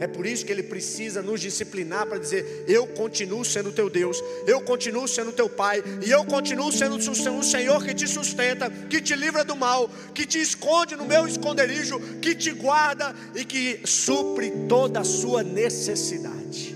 É 0.00 0.06
por 0.06 0.26
isso 0.26 0.44
que 0.44 0.50
ele 0.50 0.64
precisa 0.64 1.22
nos 1.22 1.40
disciplinar 1.40 2.06
para 2.06 2.18
dizer: 2.18 2.64
Eu 2.66 2.86
continuo 2.88 3.44
sendo 3.44 3.70
teu 3.70 3.88
Deus, 3.88 4.22
eu 4.46 4.60
continuo 4.60 5.06
sendo 5.06 5.32
teu 5.32 5.48
Pai, 5.48 5.82
e 6.04 6.10
eu 6.10 6.24
continuo 6.24 6.72
sendo 6.72 6.96
o 6.96 7.42
Senhor 7.42 7.84
que 7.84 7.94
te 7.94 8.06
sustenta, 8.06 8.68
que 8.68 9.00
te 9.00 9.14
livra 9.14 9.44
do 9.44 9.54
mal, 9.54 9.88
que 10.12 10.26
te 10.26 10.40
esconde 10.40 10.96
no 10.96 11.06
meu 11.06 11.26
esconderijo, 11.26 12.00
que 12.20 12.34
te 12.34 12.50
guarda 12.50 13.14
e 13.34 13.44
que 13.44 13.80
supre 13.86 14.50
toda 14.68 15.00
a 15.00 15.04
sua 15.04 15.42
necessidade. 15.42 16.74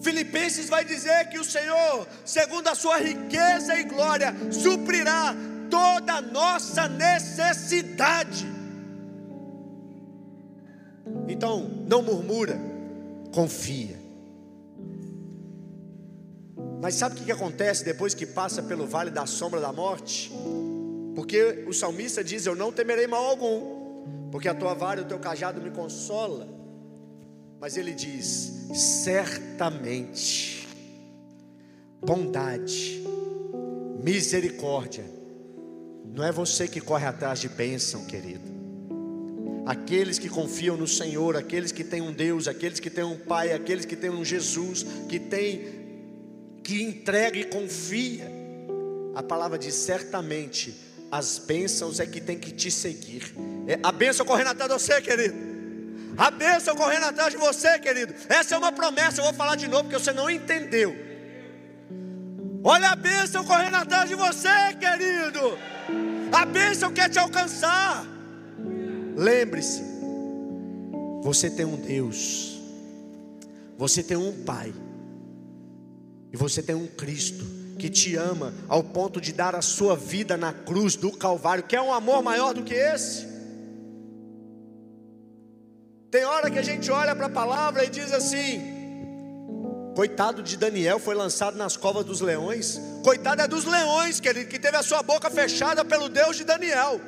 Filipenses 0.00 0.68
vai 0.68 0.84
dizer 0.84 1.28
que 1.28 1.38
o 1.38 1.44
Senhor, 1.44 2.08
segundo 2.24 2.68
a 2.68 2.74
sua 2.74 2.98
riqueza 2.98 3.78
e 3.78 3.84
glória, 3.84 4.34
suprirá 4.50 5.36
toda 5.70 6.14
a 6.14 6.22
nossa 6.22 6.88
necessidade. 6.88 8.46
Então, 11.28 11.68
não 11.86 12.02
murmura, 12.02 12.58
confia. 13.32 13.98
Mas 16.80 16.94
sabe 16.94 17.20
o 17.20 17.24
que 17.24 17.32
acontece 17.32 17.84
depois 17.84 18.14
que 18.14 18.24
passa 18.26 18.62
pelo 18.62 18.86
vale 18.86 19.10
da 19.10 19.26
sombra 19.26 19.60
da 19.60 19.72
morte? 19.72 20.32
Porque 21.14 21.64
o 21.66 21.72
salmista 21.72 22.22
diz: 22.22 22.46
Eu 22.46 22.54
não 22.54 22.70
temerei 22.70 23.06
mal 23.06 23.24
algum, 23.24 24.30
porque 24.30 24.48
a 24.48 24.54
tua 24.54 24.74
vara 24.74 25.00
e 25.00 25.02
o 25.02 25.06
teu 25.06 25.18
cajado 25.18 25.60
me 25.60 25.70
consola. 25.70 26.48
Mas 27.60 27.76
ele 27.76 27.92
diz: 27.92 28.68
certamente, 28.72 30.68
bondade, 32.00 33.02
misericórdia, 34.02 35.04
não 36.18 36.24
é 36.24 36.32
você 36.32 36.66
que 36.66 36.80
corre 36.80 37.06
atrás 37.06 37.38
de 37.38 37.48
bênção, 37.48 38.04
querido. 38.04 38.42
Aqueles 39.64 40.18
que 40.18 40.28
confiam 40.28 40.76
no 40.76 40.88
Senhor, 40.88 41.36
aqueles 41.36 41.70
que 41.70 41.84
têm 41.84 42.00
um 42.00 42.12
Deus, 42.12 42.48
aqueles 42.48 42.80
que 42.80 42.90
têm 42.90 43.04
um 43.04 43.16
Pai, 43.16 43.52
aqueles 43.52 43.84
que 43.84 43.94
têm 43.94 44.10
um 44.10 44.24
Jesus, 44.24 44.84
que 45.08 45.20
tem 45.20 45.78
que 46.64 46.82
entrega 46.82 47.38
e 47.38 47.44
confia. 47.44 48.28
A 49.14 49.22
palavra 49.22 49.56
diz 49.56 49.76
certamente 49.76 50.74
as 51.08 51.38
bênçãos 51.38 52.00
é 52.00 52.06
que 52.06 52.20
tem 52.20 52.36
que 52.36 52.50
te 52.50 52.68
seguir. 52.68 53.32
É, 53.68 53.78
a 53.80 53.92
bênção 53.92 54.26
correndo 54.26 54.48
atrás 54.48 54.72
de 54.72 54.76
você, 54.76 55.00
querido. 55.00 55.36
A 56.16 56.32
bênção 56.32 56.74
correndo 56.74 57.04
atrás 57.04 57.30
de 57.30 57.38
você, 57.38 57.78
querido. 57.78 58.12
Essa 58.28 58.56
é 58.56 58.58
uma 58.58 58.72
promessa. 58.72 59.20
Eu 59.20 59.24
vou 59.26 59.34
falar 59.34 59.54
de 59.54 59.68
novo 59.68 59.84
porque 59.84 60.00
você 60.00 60.12
não 60.12 60.28
entendeu. 60.28 60.96
Olha 62.64 62.90
a 62.90 62.96
bênção 62.96 63.44
correndo 63.44 63.76
atrás 63.76 64.08
de 64.08 64.16
você, 64.16 64.74
querido. 64.80 65.56
A 66.32 66.44
bênção 66.44 66.92
quer 66.92 67.08
te 67.08 67.18
alcançar. 67.18 68.06
Lembre-se, 69.16 69.82
você 71.22 71.50
tem 71.50 71.64
um 71.64 71.76
Deus, 71.76 72.60
você 73.76 74.02
tem 74.02 74.16
um 74.16 74.44
Pai, 74.44 74.72
e 76.32 76.36
você 76.36 76.62
tem 76.62 76.74
um 76.74 76.86
Cristo 76.86 77.44
que 77.78 77.88
te 77.88 78.16
ama 78.16 78.52
ao 78.68 78.82
ponto 78.82 79.20
de 79.20 79.32
dar 79.32 79.54
a 79.54 79.62
sua 79.62 79.96
vida 79.96 80.36
na 80.36 80.52
cruz 80.52 80.96
do 80.96 81.10
Calvário. 81.12 81.64
Quer 81.64 81.80
um 81.80 81.92
amor 81.92 82.22
maior 82.22 82.52
do 82.52 82.62
que 82.62 82.74
esse? 82.74 83.26
Tem 86.10 86.24
hora 86.24 86.50
que 86.50 86.58
a 86.58 86.62
gente 86.62 86.90
olha 86.90 87.14
para 87.14 87.26
a 87.26 87.30
palavra 87.30 87.84
e 87.84 87.90
diz 87.90 88.12
assim: 88.12 88.77
Coitado 89.98 90.44
de 90.44 90.56
Daniel, 90.56 91.00
foi 91.00 91.16
lançado 91.16 91.58
nas 91.58 91.76
covas 91.76 92.04
dos 92.04 92.20
leões. 92.20 92.80
Coitado 93.02 93.42
é 93.42 93.48
dos 93.48 93.64
leões, 93.64 94.20
querido, 94.20 94.48
que 94.48 94.56
teve 94.56 94.76
a 94.76 94.82
sua 94.84 95.02
boca 95.02 95.28
fechada 95.28 95.84
pelo 95.84 96.08
Deus 96.08 96.36
de 96.36 96.44
Daniel. 96.44 97.00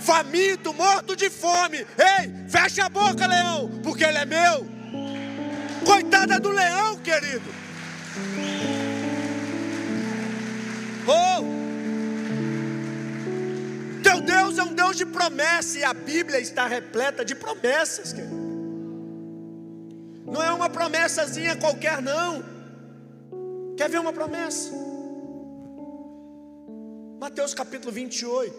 Faminto, 0.00 0.74
morto 0.74 1.16
de 1.16 1.30
fome. 1.30 1.78
Ei, 1.78 2.30
fecha 2.50 2.84
a 2.84 2.90
boca, 2.90 3.26
leão, 3.26 3.80
porque 3.82 4.04
ele 4.04 4.18
é 4.18 4.26
meu. 4.26 4.66
Coitado 5.86 6.34
é 6.34 6.38
do 6.38 6.50
leão, 6.50 6.98
querido. 6.98 7.50
Oh! 11.06 11.44
Teu 14.02 14.20
Deus 14.20 14.58
é 14.58 14.62
um 14.62 14.74
Deus 14.74 14.98
de 14.98 15.06
promessa 15.06 15.78
e 15.78 15.84
a 15.84 15.94
Bíblia 15.94 16.40
está 16.40 16.66
repleta 16.66 17.24
de 17.24 17.34
promessas. 17.34 18.12
Querido. 18.12 18.45
Não 20.26 20.42
é 20.42 20.52
uma 20.52 20.68
promessazinha 20.68 21.56
qualquer, 21.56 22.02
não. 22.02 22.42
Quer 23.76 23.88
ver 23.88 24.00
uma 24.00 24.12
promessa? 24.12 24.70
Mateus 27.20 27.54
capítulo 27.54 27.92
28 27.92 28.54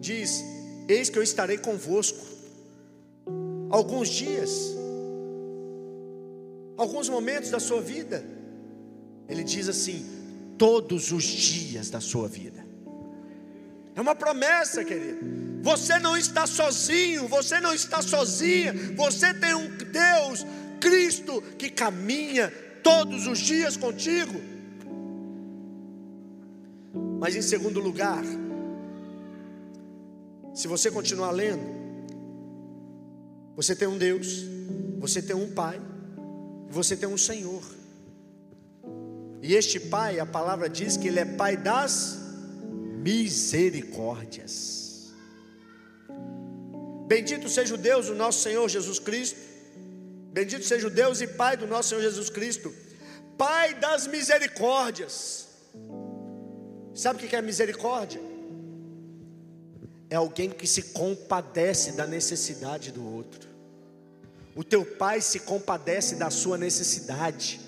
diz: 0.00 0.44
Eis 0.88 1.08
que 1.08 1.18
eu 1.18 1.22
estarei 1.22 1.58
convosco 1.58 2.24
alguns 3.70 4.08
dias, 4.08 4.50
alguns 6.76 7.08
momentos 7.08 7.50
da 7.50 7.58
sua 7.58 7.80
vida. 7.80 8.24
Ele 9.28 9.42
diz 9.42 9.68
assim: 9.68 10.04
todos 10.58 11.12
os 11.12 11.24
dias 11.24 11.90
da 11.90 12.00
sua 12.00 12.28
vida. 12.28 12.64
É 13.96 14.00
uma 14.00 14.14
promessa, 14.14 14.84
querido. 14.84 15.62
Você 15.62 15.98
não 15.98 16.16
está 16.16 16.46
sozinho, 16.46 17.28
você 17.28 17.60
não 17.60 17.72
está 17.72 18.02
sozinha. 18.02 18.74
Você 18.96 19.32
tem 19.32 19.54
um 19.54 19.68
Deus, 19.68 20.44
Cristo, 20.84 21.40
que 21.56 21.70
caminha 21.70 22.52
todos 22.82 23.26
os 23.26 23.38
dias 23.38 23.74
contigo. 23.74 24.38
Mas 27.18 27.34
em 27.34 27.40
segundo 27.40 27.80
lugar, 27.80 28.22
se 30.52 30.68
você 30.68 30.90
continuar 30.90 31.30
lendo, 31.30 31.64
você 33.56 33.74
tem 33.74 33.88
um 33.88 33.96
Deus, 33.96 34.44
você 34.98 35.22
tem 35.22 35.34
um 35.34 35.54
Pai, 35.54 35.80
você 36.68 36.94
tem 36.94 37.08
um 37.08 37.16
Senhor. 37.16 37.62
E 39.40 39.54
este 39.54 39.80
Pai, 39.80 40.20
a 40.20 40.26
palavra 40.26 40.68
diz 40.68 40.98
que 40.98 41.08
Ele 41.08 41.20
é 41.20 41.24
Pai 41.24 41.56
das 41.56 42.18
misericórdias. 42.98 45.14
Bendito 47.06 47.48
seja 47.48 47.74
o 47.74 47.78
Deus, 47.78 48.10
o 48.10 48.14
nosso 48.14 48.42
Senhor 48.42 48.68
Jesus 48.68 48.98
Cristo. 48.98 49.53
Bendito 50.34 50.64
seja 50.64 50.86
o 50.88 50.90
Deus 50.90 51.20
e 51.20 51.26
Pai 51.26 51.56
do 51.56 51.66
nosso 51.66 51.88
Senhor 51.90 52.02
Jesus 52.02 52.28
Cristo. 52.28 52.74
Pai 53.38 53.74
das 53.74 54.06
misericórdias. 54.06 55.48
Sabe 56.94 57.24
o 57.24 57.28
que 57.28 57.34
é 57.34 57.40
misericórdia? 57.40 58.20
É 60.10 60.16
alguém 60.16 60.50
que 60.50 60.66
se 60.66 60.82
compadece 61.00 61.92
da 61.92 62.06
necessidade 62.06 62.92
do 62.92 63.04
outro. 63.04 63.48
O 64.54 64.62
teu 64.62 64.84
pai 64.84 65.20
se 65.20 65.40
compadece 65.40 66.16
da 66.16 66.30
sua 66.30 66.58
necessidade 66.58 67.64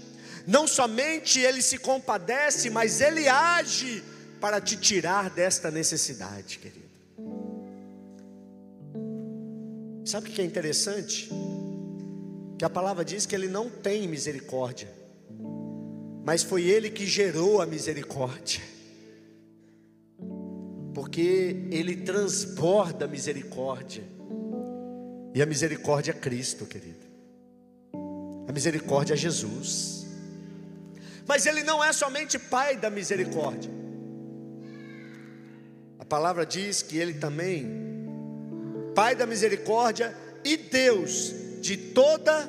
não 0.47 0.67
somente 0.67 1.41
ele 1.41 1.61
se 1.61 1.77
compadece, 1.77 2.71
mas 2.71 3.01
ele 3.01 3.29
age 3.29 4.03
para 4.41 4.61
te 4.61 4.77
tirar 4.77 5.29
desta 5.29 5.71
necessidade, 5.71 6.61
querido. 6.61 6.87
Sabe 10.05 10.31
o 10.31 10.33
que 10.33 10.41
é 10.41 10.45
interessante? 10.45 11.29
Que 12.59 12.65
a 12.65 12.71
palavra 12.71 13.05
diz 13.05 13.27
que 13.27 13.35
ele 13.35 13.49
não 13.49 13.69
tem 13.69 14.09
misericórdia, 14.09 14.89
mas 16.25 16.43
foi 16.43 16.65
ele 16.65 16.91
que 16.91 17.07
gerou 17.07 17.61
a 17.61 17.67
misericórdia, 17.67 18.63
porque 20.95 21.67
ele 21.71 21.97
transborda 21.97 23.07
misericórdia, 23.07 24.03
e 25.35 25.43
a 25.43 25.47
misericórdia 25.47 26.13
é 26.13 26.15
Cristo, 26.15 26.65
querido, 26.65 27.05
a 28.49 28.53
misericórdia 28.53 29.15
é 29.15 29.17
Jesus. 29.17 30.07
Mas 31.27 31.45
Ele 31.45 31.63
não 31.63 31.83
é 31.83 31.93
somente 31.93 32.39
Pai 32.39 32.77
da 32.77 32.89
misericórdia. 32.89 33.71
A 35.99 36.05
palavra 36.05 36.47
diz 36.47 36.83
que 36.83 36.97
Ele 36.97 37.15
também, 37.15 37.69
Pai 38.95 39.17
da 39.17 39.27
misericórdia 39.27 40.17
e 40.45 40.57
Deus 40.57 41.35
de 41.61 41.77
toda 41.77 42.49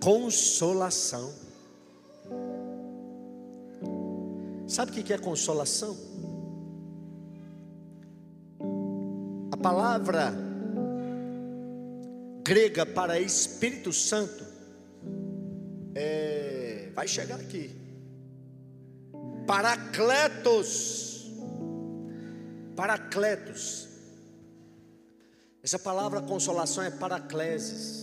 consolação. 0.00 1.32
Sabe 4.66 4.90
o 4.90 4.94
que 5.04 5.12
é 5.12 5.18
consolação? 5.18 5.96
A 9.50 9.56
palavra 9.56 10.32
grega 12.42 12.84
para 12.84 13.20
Espírito 13.20 13.92
Santo 13.92 14.44
é, 15.94 16.90
vai 16.94 17.06
chegar 17.06 17.38
aqui. 17.38 17.70
Paracletos. 19.46 21.30
Paracletos. 22.74 23.88
Essa 25.62 25.78
palavra 25.78 26.20
consolação 26.22 26.82
é 26.82 26.90
paracleses. 26.90 28.01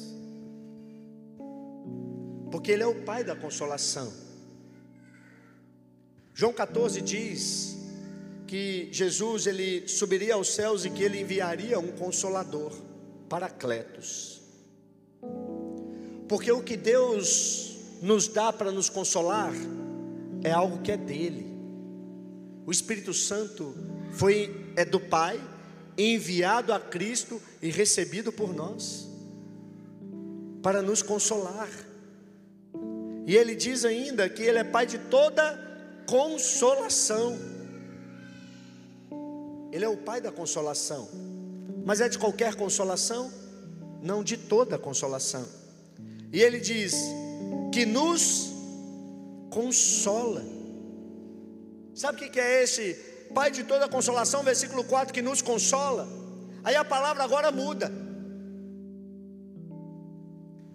Porque 2.52 2.72
ele 2.72 2.84
é 2.84 2.88
o 2.88 3.04
pai 3.04 3.24
da 3.24 3.36
consolação. 3.36 4.12
João 6.34 6.54
14 6.54 7.02
diz 7.02 7.78
que 8.48 8.90
Jesus 8.92 9.46
ele 9.46 9.88
subiria 9.88 10.34
aos 10.34 10.54
céus 10.54 10.86
e 10.86 10.90
que 10.90 11.04
ele 11.04 11.20
enviaria 11.20 11.78
um 11.78 11.92
consolador, 11.92 12.72
Paracletos. 13.28 14.42
Porque 16.28 16.52
o 16.52 16.64
que 16.64 16.78
Deus 16.78 17.78
nos 18.02 18.28
dá 18.28 18.52
para 18.52 18.72
nos 18.72 18.90
consolar 18.90 19.54
é 20.44 20.52
algo 20.52 20.82
que 20.82 20.92
é 20.92 20.98
dele. 20.98 21.46
O 22.66 22.72
Espírito 22.72 23.14
Santo 23.14 23.76
foi 24.12 24.72
é 24.76 24.86
do 24.86 25.00
Pai, 25.00 25.40
enviado 25.98 26.72
a 26.72 26.80
Cristo 26.80 27.42
e 27.62 27.70
recebido 27.70 28.32
por 28.32 28.54
nós 28.54 29.10
para 30.62 30.82
nos 30.82 31.02
consolar. 31.02 31.70
E 33.30 33.38
ele 33.38 33.54
diz 33.56 33.86
ainda 33.86 34.28
que 34.28 34.42
ele 34.42 34.58
é 34.58 34.64
pai 34.64 34.86
de 34.94 34.98
toda 34.98 35.44
consolação. 36.08 37.38
Ele 39.72 39.86
é 39.86 39.88
o 39.88 39.98
pai 39.98 40.20
da 40.20 40.32
consolação. 40.32 41.08
Mas 41.86 42.02
é 42.02 42.10
de 42.10 42.18
qualquer 42.18 42.56
consolação? 42.56 43.32
Não 44.02 44.24
de 44.24 44.36
toda 44.36 44.80
consolação. 44.80 45.46
E 46.34 46.42
ele 46.42 46.60
diz 46.60 46.96
que 47.72 47.86
nos 47.86 48.50
consola. 49.52 50.44
Sabe 51.94 52.26
o 52.26 52.32
que 52.32 52.40
é 52.40 52.64
esse 52.64 52.88
Pai 53.38 53.52
de 53.52 53.64
toda 53.64 53.88
consolação, 53.88 54.42
versículo 54.42 54.84
4, 54.84 55.14
que 55.14 55.22
nos 55.22 55.40
consola? 55.40 56.08
Aí 56.64 56.76
a 56.76 56.84
palavra 56.84 57.24
agora 57.24 57.52
muda. 57.52 57.92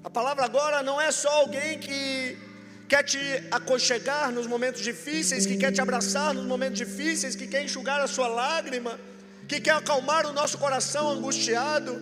A 0.05 0.11
palavra 0.11 0.45
agora 0.45 0.83
não 0.83 1.01
é 1.01 1.11
só 1.11 1.31
alguém 1.41 1.81
que 1.81 2.44
quer 2.95 3.03
te 3.03 3.43
aconchegar 3.51 4.31
nos 4.31 4.47
momentos 4.47 4.81
difíceis, 4.81 5.45
que 5.47 5.57
quer 5.57 5.73
te 5.73 5.81
abraçar 5.81 6.33
nos 6.33 6.47
momentos 6.47 6.79
difíceis, 6.79 7.35
que 7.35 7.49
quer 7.49 7.65
enxugar 7.65 8.01
a 8.01 8.07
sua 8.07 8.29
lágrima, 8.29 9.01
que 9.49 9.61
quer 9.61 9.75
acalmar 9.75 10.25
o 10.27 10.33
nosso 10.33 10.57
coração 10.59 11.09
angustiado. 11.11 12.01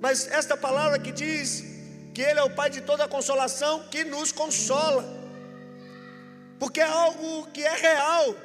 Mas 0.00 0.28
esta 0.28 0.56
palavra 0.56 1.00
que 1.00 1.10
diz 1.10 1.64
que 2.14 2.22
Ele 2.22 2.38
é 2.38 2.44
o 2.44 2.50
Pai 2.50 2.70
de 2.70 2.80
toda 2.80 3.08
consolação, 3.08 3.88
que 3.90 4.04
nos 4.04 4.30
consola, 4.30 5.04
porque 6.60 6.78
é 6.78 6.84
algo 6.84 7.48
que 7.50 7.64
é 7.64 7.74
real. 7.74 8.36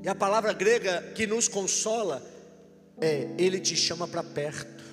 E 0.00 0.08
a 0.08 0.14
palavra 0.14 0.52
grega 0.52 1.02
que 1.16 1.26
nos 1.26 1.48
consola 1.48 2.22
é 3.00 3.26
Ele 3.36 3.58
te 3.58 3.74
chama 3.74 4.06
para 4.06 4.22
perto. 4.22 4.84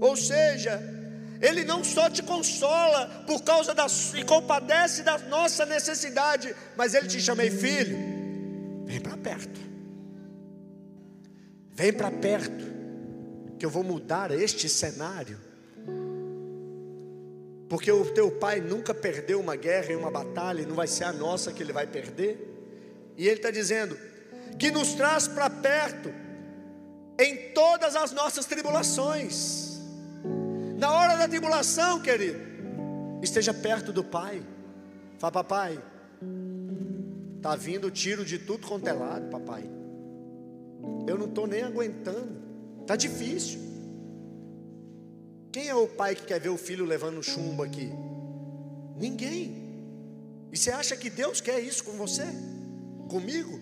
Ou 0.00 0.14
seja, 0.16 1.03
Ele 1.44 1.62
não 1.62 1.84
só 1.84 2.08
te 2.08 2.22
consola 2.22 3.22
por 3.26 3.42
causa 3.42 3.74
da 3.74 3.86
e 4.14 4.24
compadece 4.24 5.02
da 5.02 5.18
nossa 5.18 5.66
necessidade, 5.66 6.56
mas 6.74 6.94
Ele 6.94 7.06
te 7.06 7.20
chama, 7.20 7.42
filho, 7.42 7.98
vem 8.86 8.98
para 8.98 9.14
perto. 9.18 9.60
Vem 11.70 11.92
para 11.92 12.10
perto 12.10 12.64
que 13.58 13.66
eu 13.66 13.68
vou 13.68 13.84
mudar 13.84 14.30
este 14.30 14.70
cenário. 14.70 15.38
Porque 17.68 17.92
o 17.92 18.06
teu 18.06 18.30
pai 18.30 18.62
nunca 18.62 18.94
perdeu 18.94 19.38
uma 19.38 19.54
guerra 19.54 19.92
e 19.92 19.96
uma 19.96 20.10
batalha, 20.10 20.62
e 20.62 20.66
não 20.66 20.74
vai 20.74 20.86
ser 20.86 21.04
a 21.04 21.12
nossa 21.12 21.52
que 21.52 21.62
ele 21.62 21.74
vai 21.74 21.86
perder. 21.86 22.38
E 23.18 23.26
ele 23.26 23.36
está 23.36 23.50
dizendo 23.50 23.98
que 24.58 24.70
nos 24.70 24.94
traz 24.94 25.28
para 25.28 25.50
perto 25.50 26.10
em 27.18 27.52
todas 27.52 27.94
as 27.96 28.12
nossas 28.12 28.46
tribulações. 28.46 29.74
Na 30.84 30.92
hora 30.92 31.16
da 31.16 31.26
tribulação, 31.26 31.98
querido, 31.98 32.38
esteja 33.22 33.54
perto 33.54 33.90
do 33.90 34.04
Pai. 34.04 34.44
Fala, 35.18 35.32
papai, 35.32 35.82
está 37.38 37.56
vindo 37.56 37.90
tiro 37.90 38.22
de 38.22 38.38
tudo 38.38 38.66
quanto 38.66 38.86
é 38.86 38.92
lado, 38.92 39.30
papai. 39.30 39.64
Eu 41.08 41.16
não 41.16 41.24
estou 41.24 41.46
nem 41.46 41.62
aguentando. 41.62 42.36
Está 42.82 42.96
difícil. 42.96 43.60
Quem 45.50 45.68
é 45.68 45.74
o 45.74 45.88
pai 45.88 46.14
que 46.14 46.26
quer 46.26 46.38
ver 46.38 46.50
o 46.50 46.58
filho 46.58 46.84
levando 46.84 47.22
chumbo 47.22 47.62
aqui? 47.62 47.90
Ninguém. 48.94 49.56
E 50.52 50.56
você 50.58 50.70
acha 50.70 50.94
que 50.98 51.08
Deus 51.08 51.40
quer 51.40 51.60
isso 51.60 51.82
com 51.82 51.92
você? 51.92 52.26
Comigo? 53.08 53.58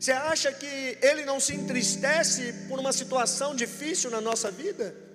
Você 0.00 0.12
acha 0.12 0.50
que 0.52 0.98
Ele 1.02 1.26
não 1.26 1.38
se 1.38 1.54
entristece 1.54 2.54
por 2.66 2.78
uma 2.78 2.94
situação 2.94 3.54
difícil 3.54 4.10
na 4.10 4.22
nossa 4.22 4.50
vida? 4.50 5.07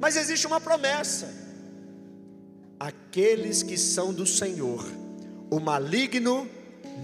Mas 0.00 0.16
existe 0.16 0.46
uma 0.46 0.60
promessa: 0.60 1.28
aqueles 2.78 3.62
que 3.62 3.76
são 3.76 4.12
do 4.12 4.26
Senhor, 4.26 4.86
o 5.50 5.58
maligno 5.58 6.48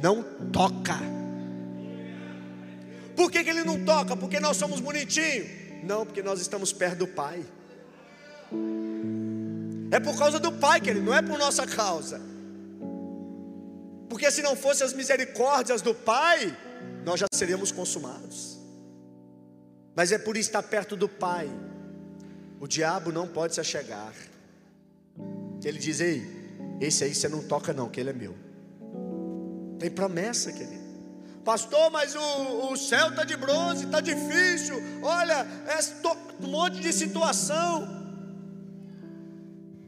não 0.03 0.23
toca. 0.53 0.99
Por 3.17 3.31
que, 3.31 3.45
que 3.45 3.51
ele 3.51 3.65
não 3.65 3.85
toca? 3.85 4.17
Porque 4.17 4.41
nós 4.41 4.57
somos 4.57 4.81
bonitinhos? 4.81 5.49
Não, 5.85 6.05
porque 6.05 6.23
nós 6.23 6.41
estamos 6.41 6.73
perto 6.73 6.99
do 6.99 7.07
Pai. 7.07 7.45
É 9.91 10.01
por 10.01 10.19
causa 10.19 10.41
do 10.41 10.51
Pai, 10.51 10.81
querido, 10.81 11.05
não 11.05 11.15
é 11.15 11.23
por 11.23 11.39
nossa 11.39 11.67
causa. 11.67 12.21
Porque 14.09 14.31
se 14.31 14.43
não 14.43 14.57
fossem 14.57 14.87
as 14.87 14.93
misericórdias 14.93 15.83
do 15.83 15.95
Pai, 15.95 16.57
nós 17.05 17.21
já 17.21 17.27
seríamos 17.33 17.71
consumados. 17.71 18.59
Mas 19.95 20.11
é 20.11 20.19
por 20.19 20.37
estar 20.37 20.63
perto 20.63 20.97
do 20.97 21.09
Pai, 21.09 21.49
o 22.61 22.67
diabo 22.67 23.13
não 23.13 23.27
pode 23.27 23.55
se 23.55 23.61
achegar. 23.61 24.15
Ele 25.63 25.79
diz: 25.79 26.01
Ei, 26.01 26.23
esse 26.81 27.05
aí 27.05 27.15
você 27.15 27.29
não 27.29 27.43
toca, 27.43 27.73
não, 27.73 27.89
que 27.89 28.01
ele 28.01 28.11
é 28.11 28.13
meu. 28.13 28.35
Tem 29.79 29.91
promessa, 29.91 30.53
querido. 30.53 30.85
Pastor, 31.45 31.91
mas 31.91 32.15
o, 32.15 32.73
o 32.73 32.77
céu 32.77 33.11
está 33.11 33.23
de 33.23 33.37
bronze, 33.37 33.85
está 33.85 34.01
difícil. 34.01 34.77
Olha, 35.03 35.47
é 35.67 36.43
um 36.43 36.49
monte 36.49 36.81
de 36.81 36.93
situação. 36.93 37.87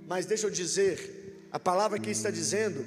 Mas 0.07 0.26
deixa 0.26 0.46
eu 0.46 0.50
dizer, 0.50 1.48
a 1.50 1.59
palavra 1.59 1.96
aqui 1.96 2.11
está 2.11 2.31
dizendo 2.31 2.85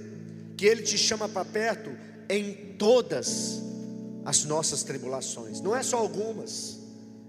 que 0.56 0.66
Ele 0.66 0.84
te 0.84 0.98
chama 0.98 1.28
para 1.28 1.44
perto 1.44 1.90
em 2.30 2.76
todas 2.78 3.62
as 4.24 4.46
nossas 4.46 4.84
tribulações, 4.84 5.60
não 5.60 5.76
é 5.76 5.82
só 5.82 5.98
algumas, 5.98 6.78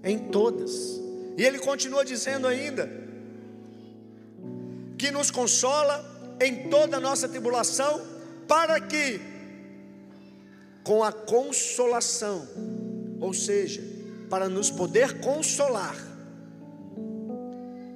é 0.03 0.11
em 0.11 0.19
todas. 0.31 1.01
E 1.41 1.45
Ele 1.49 1.59
continua 1.59 2.05
dizendo 2.05 2.47
ainda 2.47 2.87
que 4.99 5.11
nos 5.11 5.31
consola 5.31 5.95
em 6.39 6.69
toda 6.69 6.99
a 6.99 7.01
nossa 7.01 7.27
tribulação, 7.27 8.07
para 8.47 8.79
que 8.79 9.19
com 10.85 11.03
a 11.03 11.11
consolação, 11.11 12.47
ou 13.19 13.33
seja, 13.33 13.81
para 14.29 14.51
nos 14.51 14.71
poder 14.71 15.19
consolar. 15.21 15.97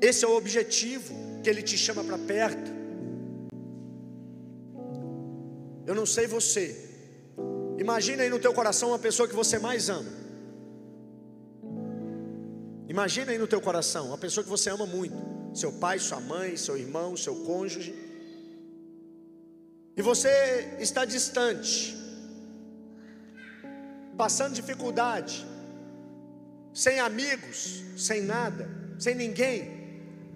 Esse 0.00 0.24
é 0.24 0.28
o 0.28 0.36
objetivo 0.38 1.12
que 1.42 1.50
ele 1.50 1.62
te 1.62 1.76
chama 1.76 2.02
para 2.02 2.16
perto. 2.16 2.70
Eu 5.86 5.94
não 5.94 6.06
sei 6.06 6.26
você. 6.26 6.64
Imagina 7.78 8.22
aí 8.22 8.30
no 8.30 8.38
teu 8.38 8.54
coração 8.54 8.88
uma 8.88 8.98
pessoa 8.98 9.28
que 9.28 9.34
você 9.34 9.58
mais 9.58 9.90
ama. 9.90 10.23
Imagina 12.94 13.32
aí 13.32 13.38
no 13.38 13.48
teu 13.48 13.60
coração 13.60 14.06
uma 14.06 14.16
pessoa 14.16 14.44
que 14.44 14.48
você 14.48 14.70
ama 14.70 14.86
muito, 14.86 15.16
seu 15.52 15.72
pai, 15.72 15.98
sua 15.98 16.20
mãe, 16.20 16.56
seu 16.56 16.76
irmão, 16.76 17.16
seu 17.16 17.34
cônjuge. 17.44 17.92
E 19.96 20.00
você 20.00 20.76
está 20.78 21.04
distante 21.04 21.96
passando 24.16 24.54
dificuldade, 24.54 25.44
sem 26.72 27.00
amigos, 27.00 27.82
sem 27.96 28.22
nada, 28.22 28.70
sem 28.96 29.16
ninguém, 29.16 29.58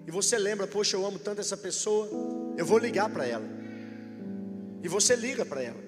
e 0.05 0.11
você 0.11 0.37
lembra, 0.37 0.67
poxa, 0.67 0.97
eu 0.97 1.05
amo 1.05 1.17
tanto 1.17 1.39
essa 1.39 1.55
pessoa, 1.55 2.09
eu 2.57 2.65
vou 2.65 2.77
ligar 2.77 3.09
para 3.09 3.25
ela, 3.25 3.47
e 4.83 4.87
você 4.89 5.15
liga 5.15 5.45
para 5.45 5.63
ela, 5.63 5.81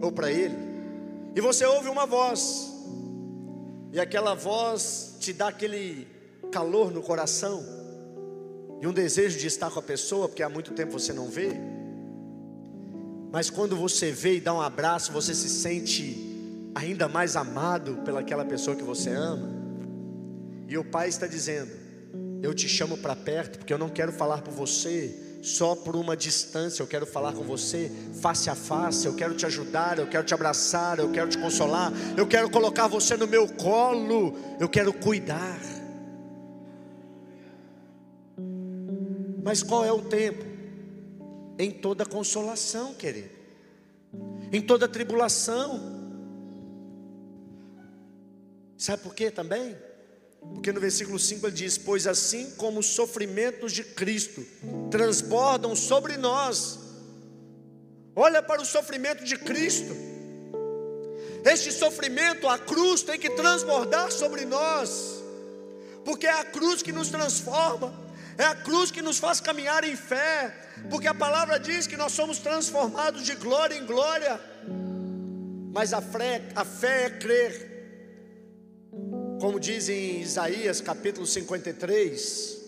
ou 0.00 0.12
para 0.12 0.30
ele, 0.30 0.54
e 1.34 1.40
você 1.40 1.64
ouve 1.64 1.88
uma 1.88 2.06
voz, 2.06 2.73
e 3.94 4.00
aquela 4.00 4.34
voz 4.34 5.14
te 5.20 5.32
dá 5.32 5.46
aquele 5.46 6.08
calor 6.50 6.90
no 6.90 7.00
coração, 7.00 7.64
e 8.82 8.88
um 8.88 8.92
desejo 8.92 9.38
de 9.38 9.46
estar 9.46 9.70
com 9.70 9.78
a 9.78 9.82
pessoa, 9.82 10.28
porque 10.28 10.42
há 10.42 10.48
muito 10.48 10.72
tempo 10.72 10.90
você 10.90 11.12
não 11.12 11.28
vê, 11.30 11.52
mas 13.30 13.48
quando 13.50 13.76
você 13.76 14.10
vê 14.10 14.38
e 14.38 14.40
dá 14.40 14.52
um 14.52 14.60
abraço, 14.60 15.12
você 15.12 15.32
se 15.32 15.48
sente 15.48 16.70
ainda 16.74 17.06
mais 17.06 17.36
amado 17.36 18.00
pelaquela 18.04 18.44
pessoa 18.44 18.74
que 18.74 18.82
você 18.82 19.10
ama. 19.10 19.48
E 20.68 20.76
o 20.76 20.84
Pai 20.84 21.08
está 21.08 21.28
dizendo: 21.28 21.70
Eu 22.42 22.52
te 22.52 22.68
chamo 22.68 22.98
para 22.98 23.14
perto, 23.14 23.58
porque 23.58 23.72
eu 23.72 23.78
não 23.78 23.88
quero 23.88 24.10
falar 24.12 24.42
por 24.42 24.52
você 24.52 25.23
só 25.44 25.74
por 25.74 25.94
uma 25.94 26.16
distância, 26.16 26.82
eu 26.82 26.86
quero 26.86 27.06
falar 27.06 27.32
com 27.32 27.44
você 27.44 27.92
face 28.20 28.48
a 28.48 28.54
face, 28.54 29.06
eu 29.06 29.14
quero 29.14 29.34
te 29.34 29.46
ajudar, 29.46 29.98
eu 29.98 30.06
quero 30.06 30.24
te 30.24 30.34
abraçar, 30.34 30.98
eu 30.98 31.12
quero 31.12 31.28
te 31.28 31.38
consolar, 31.38 31.92
eu 32.16 32.26
quero 32.26 32.50
colocar 32.50 32.88
você 32.88 33.16
no 33.16 33.26
meu 33.26 33.46
colo, 33.46 34.34
eu 34.58 34.68
quero 34.68 34.92
cuidar. 34.92 35.60
Mas 39.42 39.62
qual 39.62 39.84
é 39.84 39.92
o 39.92 40.00
tempo? 40.00 40.54
em 41.58 41.70
toda 41.70 42.04
consolação, 42.04 42.94
querido, 42.94 43.30
em 44.52 44.60
toda 44.60 44.88
tribulação. 44.88 45.92
Sabe 48.76 49.02
por 49.02 49.14
quê 49.14 49.30
também? 49.30 49.76
Porque 50.52 50.72
no 50.72 50.80
versículo 50.80 51.18
5 51.18 51.46
ele 51.46 51.54
diz: 51.54 51.78
Pois 51.78 52.06
assim 52.06 52.50
como 52.52 52.80
os 52.80 52.86
sofrimentos 52.86 53.72
de 53.72 53.84
Cristo 53.84 54.44
transbordam 54.90 55.74
sobre 55.76 56.16
nós, 56.16 56.78
olha 58.14 58.42
para 58.42 58.60
o 58.60 58.64
sofrimento 58.64 59.24
de 59.24 59.36
Cristo, 59.36 59.94
este 61.44 61.70
sofrimento, 61.70 62.48
a 62.48 62.58
cruz 62.58 63.02
tem 63.02 63.18
que 63.18 63.28
transbordar 63.30 64.10
sobre 64.10 64.46
nós, 64.46 65.22
porque 66.04 66.26
é 66.26 66.32
a 66.32 66.44
cruz 66.44 66.82
que 66.82 66.90
nos 66.90 67.10
transforma, 67.10 67.92
é 68.38 68.44
a 68.44 68.54
cruz 68.54 68.90
que 68.90 69.02
nos 69.02 69.18
faz 69.18 69.40
caminhar 69.40 69.84
em 69.84 69.94
fé, 69.94 70.54
porque 70.88 71.06
a 71.06 71.14
palavra 71.14 71.58
diz 71.60 71.86
que 71.86 71.96
nós 71.96 72.12
somos 72.12 72.38
transformados 72.38 73.24
de 73.24 73.34
glória 73.34 73.76
em 73.76 73.84
glória. 73.84 74.40
Mas 75.70 75.92
a 75.92 76.00
fé, 76.00 76.40
a 76.54 76.64
fé 76.64 77.06
é 77.06 77.10
crer. 77.10 77.73
Como 79.44 79.60
diz 79.60 79.90
em 79.90 80.22
Isaías 80.22 80.80
capítulo 80.80 81.26
53, 81.26 82.58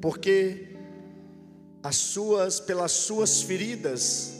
porque 0.00 0.74
as 1.82 1.96
suas 1.96 2.60
pelas 2.60 2.90
suas 2.90 3.42
feridas 3.42 4.32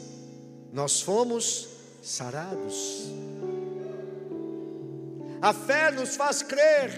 nós 0.73 0.99
fomos 0.99 1.69
sarados. 2.01 3.03
A 5.43 5.53
fé 5.53 5.91
nos 5.91 6.15
faz 6.15 6.41
crer 6.41 6.89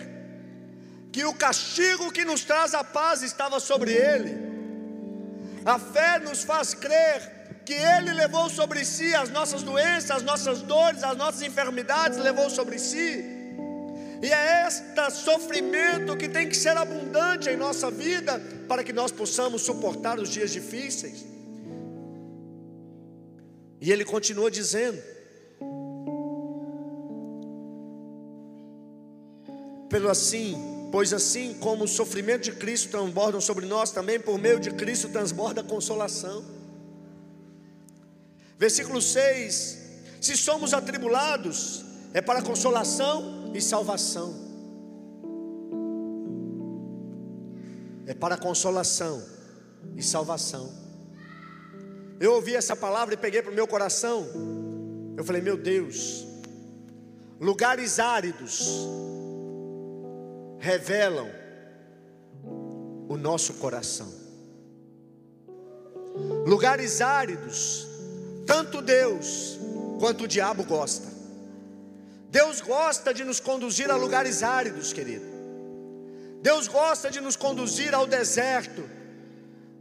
que 1.12 1.26
o 1.26 1.34
castigo 1.34 2.14
que 2.14 2.24
nos 2.24 2.46
traz 2.46 2.74
a 2.74 2.82
paz 2.82 3.24
estava 3.24 3.60
sobre 3.60 3.92
ele. 3.92 4.38
A 5.66 5.78
fé 5.78 6.18
nos 6.18 6.46
faz 6.46 6.74
crer 6.74 7.60
que 7.66 7.74
Ele 7.74 8.14
levou 8.14 8.50
sobre 8.50 8.86
si 8.86 9.14
as 9.14 9.30
nossas 9.30 9.64
doenças, 9.64 10.12
as 10.12 10.24
nossas 10.24 10.62
dores, 10.62 11.04
as 11.04 11.18
nossas 11.18 11.42
enfermidades, 11.42 12.18
levou 12.20 12.50
sobre 12.50 12.80
si. 12.80 13.33
E 14.24 14.32
é 14.32 14.66
este 14.66 15.12
sofrimento 15.12 16.16
que 16.16 16.30
tem 16.30 16.48
que 16.48 16.56
ser 16.56 16.78
abundante 16.78 17.50
em 17.50 17.58
nossa 17.58 17.92
vida 17.92 18.40
para 18.70 18.82
que 18.82 18.94
nós 18.94 19.12
possamos 19.12 19.64
suportar 19.64 20.18
os 20.18 20.30
dias 20.30 20.50
difíceis. 20.50 21.26
E 23.82 23.92
ele 23.92 24.06
continua 24.06 24.50
dizendo: 24.50 24.98
pelo 29.90 30.10
assim, 30.10 30.56
pois 30.90 31.12
assim 31.12 31.56
como 31.56 31.84
o 31.84 31.88
sofrimento 31.88 32.44
de 32.44 32.54
Cristo 32.54 32.92
transborda 32.92 33.42
sobre 33.42 33.66
nós, 33.66 33.92
também 33.92 34.22
por 34.22 34.40
meio 34.40 34.58
de 34.58 34.72
Cristo 34.72 35.10
transborda 35.10 35.60
a 35.60 35.66
consolação. 35.66 36.46
Versículo 38.58 39.02
6: 39.02 39.80
Se 40.22 40.38
somos 40.38 40.74
atribulados, 40.74 41.84
é 42.14 42.22
para 42.22 42.42
consolação 42.42 43.43
e 43.54 43.62
salvação. 43.62 44.34
É 48.06 48.14
para 48.14 48.38
consolação 48.38 49.24
e 49.96 50.04
salvação. 50.04 50.72
Eu 52.20 52.34
ouvi 52.34 52.56
essa 52.56 52.76
palavra 52.76 53.14
e 53.14 53.18
peguei 53.18 53.42
para 53.42 53.52
o 53.52 53.56
meu 53.56 53.68
coração. 53.68 54.26
Eu 55.16 55.24
falei, 55.24 55.42
meu 55.42 55.58
Deus, 55.58 56.26
lugares 57.40 58.00
áridos 58.00 58.68
revelam 60.60 61.30
o 63.08 63.18
nosso 63.18 63.56
coração. 63.56 64.12
Lugares 66.46 67.02
áridos, 67.02 67.88
tanto 68.46 68.82
Deus 68.82 69.60
quanto 70.00 70.26
o 70.26 70.28
diabo 70.28 70.64
gosta. 70.64 71.13
Deus 72.34 72.62
gosta 72.62 73.14
de 73.14 73.24
nos 73.24 73.40
conduzir 73.40 73.92
a 73.92 73.96
lugares 73.96 74.42
áridos, 74.42 74.92
querido. 74.92 75.24
Deus 76.42 76.68
gosta 76.68 77.12
de 77.12 77.22
nos 77.22 77.36
conduzir 77.36 77.94
ao 77.94 78.08
deserto 78.08 78.84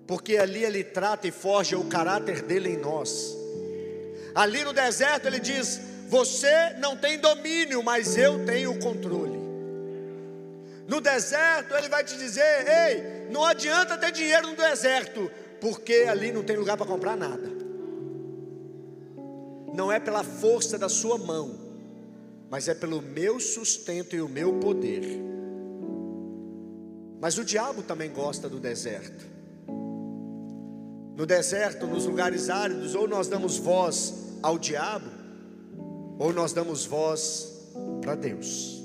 porque 0.07 0.37
ali 0.37 0.63
ele 0.63 0.85
trata 0.85 1.27
e 1.27 1.31
forja 1.31 1.79
o 1.79 1.87
caráter 1.87 2.43
dele 2.43 2.75
em 2.75 2.77
nós. 2.77 3.35
Ali 4.35 4.63
no 4.65 4.75
deserto 4.75 5.29
ele 5.29 5.41
diz: 5.41 5.81
Você 6.11 6.75
não 6.79 6.95
tem 6.95 7.19
domínio, 7.19 7.83
mas 7.83 8.19
eu 8.19 8.45
tenho 8.45 8.73
o 8.73 8.79
controle. 8.79 9.41
No 10.87 11.01
deserto 11.01 11.75
ele 11.75 11.89
vai 11.89 12.05
te 12.05 12.19
dizer: 12.19 12.67
Ei, 12.69 13.29
não 13.31 13.47
adianta 13.47 13.97
ter 13.97 14.13
dinheiro 14.13 14.49
no 14.49 14.57
deserto, 14.57 15.31
porque 15.59 16.05
ali 16.07 16.31
não 16.31 16.43
tem 16.43 16.57
lugar 16.59 16.77
para 16.77 16.85
comprar 16.85 17.17
nada. 17.17 17.51
Não 19.73 19.91
é 19.91 19.99
pela 19.99 20.23
força 20.23 20.77
da 20.77 20.91
sua 20.91 21.17
mão, 21.17 21.62
mas 22.53 22.69
é 22.69 22.75
pelo 22.75 23.03
meu 23.03 23.41
sustento 23.41 24.15
e 24.15 24.21
o 24.21 24.29
meu 24.29 24.61
poder. 24.61 25.03
Mas 27.21 27.37
o 27.37 27.45
diabo 27.45 27.83
também 27.83 28.13
gosta 28.13 28.49
do 28.49 28.61
deserto 28.61 29.33
no 31.17 31.27
deserto, 31.27 31.87
nos 31.87 32.07
lugares 32.07 32.49
áridos, 32.49 32.95
ou 32.95 33.07
nós 33.07 33.29
damos 33.29 33.59
voz 33.59 34.15
ao 34.43 34.59
diabo, 34.59 35.09
ou 36.19 36.33
nós 36.33 36.53
damos 36.53 36.87
voz 36.87 37.71
para 38.01 38.15
Deus. 38.15 38.83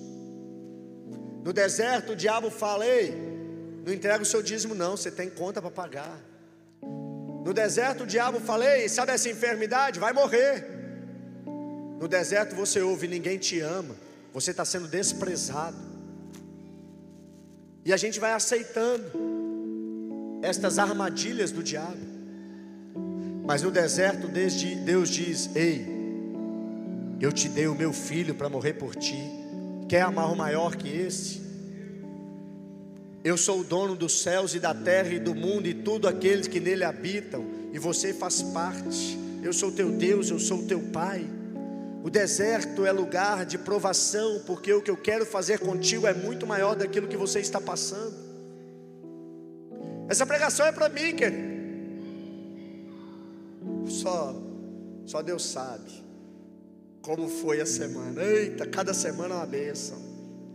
No 1.44 1.54
deserto, 1.54 2.12
o 2.12 2.16
diabo 2.16 2.52
fala: 2.52 2.86
Ei, 2.86 3.12
não 3.86 3.94
entrega 3.94 4.22
o 4.22 4.26
seu 4.26 4.44
dízimo, 4.44 4.76
não, 4.76 4.98
você 4.98 5.10
tem 5.10 5.30
conta 5.30 5.62
para 5.62 5.72
pagar. 5.72 6.20
No 7.46 7.54
deserto, 7.54 8.04
o 8.04 8.08
diabo 8.08 8.40
fala: 8.40 8.66
Ei, 8.66 8.90
sabe 8.90 9.14
essa 9.14 9.30
enfermidade? 9.30 10.00
Vai 10.00 10.12
morrer. 10.12 10.77
No 12.00 12.08
deserto, 12.08 12.56
você 12.56 12.82
ouve: 12.82 13.08
Ninguém 13.08 13.38
te 13.38 13.60
ama, 13.60 13.96
você 14.34 14.52
está 14.52 14.64
sendo 14.64 14.88
desprezado. 14.88 15.78
E 17.84 17.94
a 17.94 17.98
gente 17.98 18.20
vai 18.20 18.34
aceitando 18.34 19.06
estas 20.42 20.78
armadilhas 20.78 21.52
do 21.52 21.64
diabo. 21.64 22.06
Mas 23.46 23.62
no 23.62 23.72
deserto 23.72 24.28
Deus 24.28 25.10
diz: 25.10 25.50
Ei, 25.56 25.88
eu 27.20 27.32
te 27.32 27.50
dei 27.50 27.68
o 27.68 27.74
meu 27.74 27.94
filho 27.94 28.36
para 28.36 28.50
morrer 28.50 28.74
por 28.74 28.96
ti. 28.96 29.18
Quer 29.88 30.02
amar 30.02 30.32
o 30.32 30.36
maior 30.36 30.76
que 30.76 30.90
esse? 30.90 31.42
Eu 33.24 33.38
sou 33.38 33.62
o 33.62 33.64
dono 33.64 33.96
dos 33.96 34.22
céus 34.22 34.54
e 34.54 34.60
da 34.60 34.74
terra 34.74 35.10
e 35.10 35.20
do 35.20 35.34
mundo 35.34 35.68
e 35.68 35.74
tudo 35.74 36.08
aqueles 36.08 36.48
que 36.48 36.60
nele 36.60 36.84
habitam, 36.84 37.46
e 37.74 37.80
você 37.80 38.14
faz 38.14 38.42
parte. 38.42 39.18
Eu 39.42 39.54
sou 39.54 39.72
teu 39.72 39.92
Deus, 39.92 40.30
eu 40.30 40.40
sou 40.40 40.66
teu 40.68 40.80
Pai. 40.80 41.37
O 42.04 42.10
deserto 42.10 42.86
é 42.86 42.92
lugar 42.92 43.46
de 43.46 43.58
provação, 43.58 44.42
porque 44.46 44.72
o 44.74 44.82
que 44.82 44.92
eu 44.92 44.98
quero 44.98 45.26
fazer 45.26 45.60
contigo 45.60 46.08
é 46.08 46.14
muito 46.14 46.48
maior 46.48 46.76
daquilo 46.76 47.08
que 47.08 47.18
você 47.18 47.40
está 47.40 47.60
passando. 47.60 48.16
Essa 50.08 50.26
pregação 50.26 50.66
é 50.66 50.72
para 50.72 50.88
mim, 50.88 51.16
querido. 51.16 51.58
Só, 53.88 54.36
só 55.06 55.22
Deus 55.22 55.46
sabe 55.46 55.92
como 57.02 57.28
foi 57.28 57.62
a 57.62 57.66
semana. 57.66 58.22
Eita, 58.22 58.66
cada 58.66 58.94
semana 58.94 59.36
é 59.36 59.38
uma 59.38 59.46
bênção. 59.46 59.98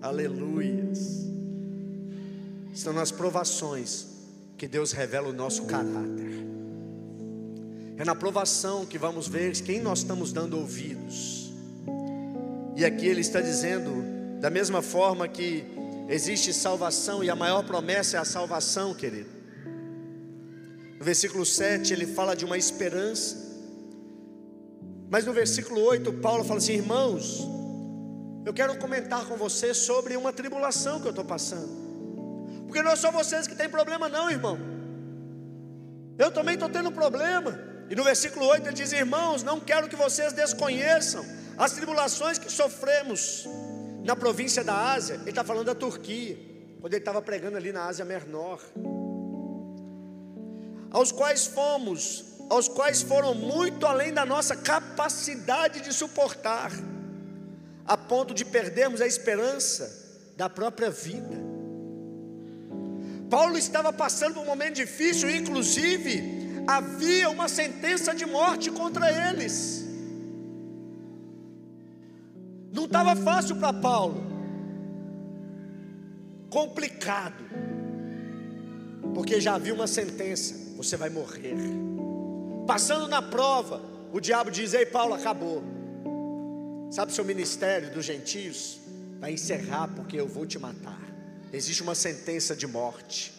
Aleluias. 0.01 1.27
São 2.75 2.93
nas 2.93 3.11
provações 3.11 4.07
que 4.57 4.67
Deus 4.67 4.93
revela 4.93 5.29
o 5.29 5.33
nosso 5.33 5.65
caráter. 5.65 6.62
É 7.97 8.05
na 8.05 8.15
provação 8.15 8.87
que 8.87 8.99
vamos 8.99 9.29
ver 9.29 9.53
quem 9.63 9.81
nós 9.81 9.99
estamos 10.01 10.33
dando 10.33 10.59
ouvidos. 10.59 11.53
E 12.75 12.85
aqui 12.85 13.07
ele 13.07 13.21
está 13.21 13.41
dizendo, 13.41 14.03
da 14.41 14.49
mesma 14.49 14.81
forma 14.81 15.29
que 15.29 15.65
existe 16.09 16.53
salvação, 16.53 17.23
e 17.23 17.31
a 17.31 17.37
maior 17.37 17.65
promessa 17.65 18.17
é 18.17 18.21
a 18.21 18.25
salvação, 18.25 18.95
querido. 18.95 19.31
No 20.99 21.05
versículo 21.05 21.45
7 21.45 21.93
ele 21.93 22.07
fala 22.07 22.35
de 22.35 22.45
uma 22.45 22.57
esperança. 22.57 23.37
Mas 25.11 25.27
no 25.27 25.33
versículo 25.33 25.81
8, 25.83 26.13
Paulo 26.15 26.45
fala 26.45 26.59
assim: 26.59 26.75
irmãos, 26.75 27.47
eu 28.47 28.55
quero 28.55 28.79
comentar 28.79 29.27
com 29.27 29.37
vocês 29.37 29.77
sobre 29.77 30.17
uma 30.17 30.33
tribulação 30.33 31.01
que 31.01 31.07
eu 31.07 31.11
estou 31.11 31.25
passando. 31.25 31.83
Porque 32.67 32.83
não 32.83 32.93
é 32.93 32.97
só 32.97 33.13
vocês 33.13 33.47
que 33.47 33.55
têm 33.55 33.69
problema, 33.69 34.09
não, 34.09 34.31
irmão. 34.31 34.59
Eu 36.19 36.31
também 36.31 36.55
estou 36.55 36.69
tendo 36.69 36.91
problema. 36.91 37.72
E 37.93 37.95
no 37.95 38.05
versículo 38.05 38.47
8 38.47 38.69
ele 38.69 38.75
diz: 38.75 38.91
Irmãos, 38.91 39.43
não 39.43 39.61
quero 39.61 39.87
que 39.87 39.95
vocês 39.95 40.33
desconheçam 40.33 41.23
as 41.59 41.73
tribulações 41.73 42.39
que 42.39 42.51
sofremos 42.51 43.47
na 44.03 44.17
província 44.17 44.65
da 44.65 44.93
Ásia. 44.93 45.17
Ele 45.17 45.29
está 45.29 45.45
falando 45.45 45.67
da 45.67 45.75
Turquia, 45.75 46.39
quando 46.81 46.95
ele 46.95 47.03
estava 47.03 47.21
pregando 47.21 47.59
ali 47.59 47.71
na 47.71 47.85
Ásia 47.85 48.03
Menor 48.07 48.59
aos 50.91 51.13
quais 51.13 51.47
fomos, 51.47 52.25
aos 52.49 52.67
quais 52.67 53.03
foram 53.03 53.35
muito 53.35 53.85
além 53.85 54.11
da 54.11 54.25
nossa 54.25 54.57
capacidade 54.57 55.83
de 55.83 55.93
suportar, 55.93 56.73
a 57.85 57.97
ponto 57.97 58.33
de 58.33 58.45
perdermos 58.47 59.03
a 59.03 59.07
esperança 59.07 60.33
da 60.35 60.49
própria 60.49 60.91
vida. 60.91 61.37
Paulo 63.29 63.59
estava 63.59 63.93
passando 63.93 64.35
por 64.35 64.45
um 64.45 64.47
momento 64.47 64.77
difícil, 64.77 65.29
inclusive 65.31 66.42
havia 66.67 67.31
uma 67.31 67.49
sentença 67.49 68.15
de 68.15 68.27
morte 68.27 68.71
contra 68.71 69.31
eles. 69.31 69.85
Não 72.73 72.85
estava 72.87 73.15
fácil 73.15 73.57
para 73.57 73.73
Paulo, 73.73 74.25
complicado, 76.49 77.45
porque 79.15 79.41
já 79.41 79.55
havia 79.55 79.75
uma 79.75 79.87
sentença 79.87 80.63
você 80.83 80.97
vai 80.97 81.11
morrer. 81.11 81.55
Passando 82.67 83.07
na 83.07 83.23
prova, 83.23 83.81
o 84.13 84.21
diabo 84.21 84.51
diz: 84.51 84.75
Ei, 84.75 84.85
Paulo, 84.85 85.15
acabou. 85.15 85.63
Sabe, 86.91 87.13
seu 87.13 87.25
ministério 87.25 87.93
dos 87.93 88.05
gentios 88.05 88.81
vai 89.19 89.33
encerrar 89.33 89.89
porque 89.95 90.19
eu 90.19 90.27
vou 90.27 90.45
te 90.45 90.59
matar. 90.59 91.01
Existe 91.53 91.83
uma 91.83 91.95
sentença 91.95 92.57
de 92.57 92.67
morte. 92.67 93.33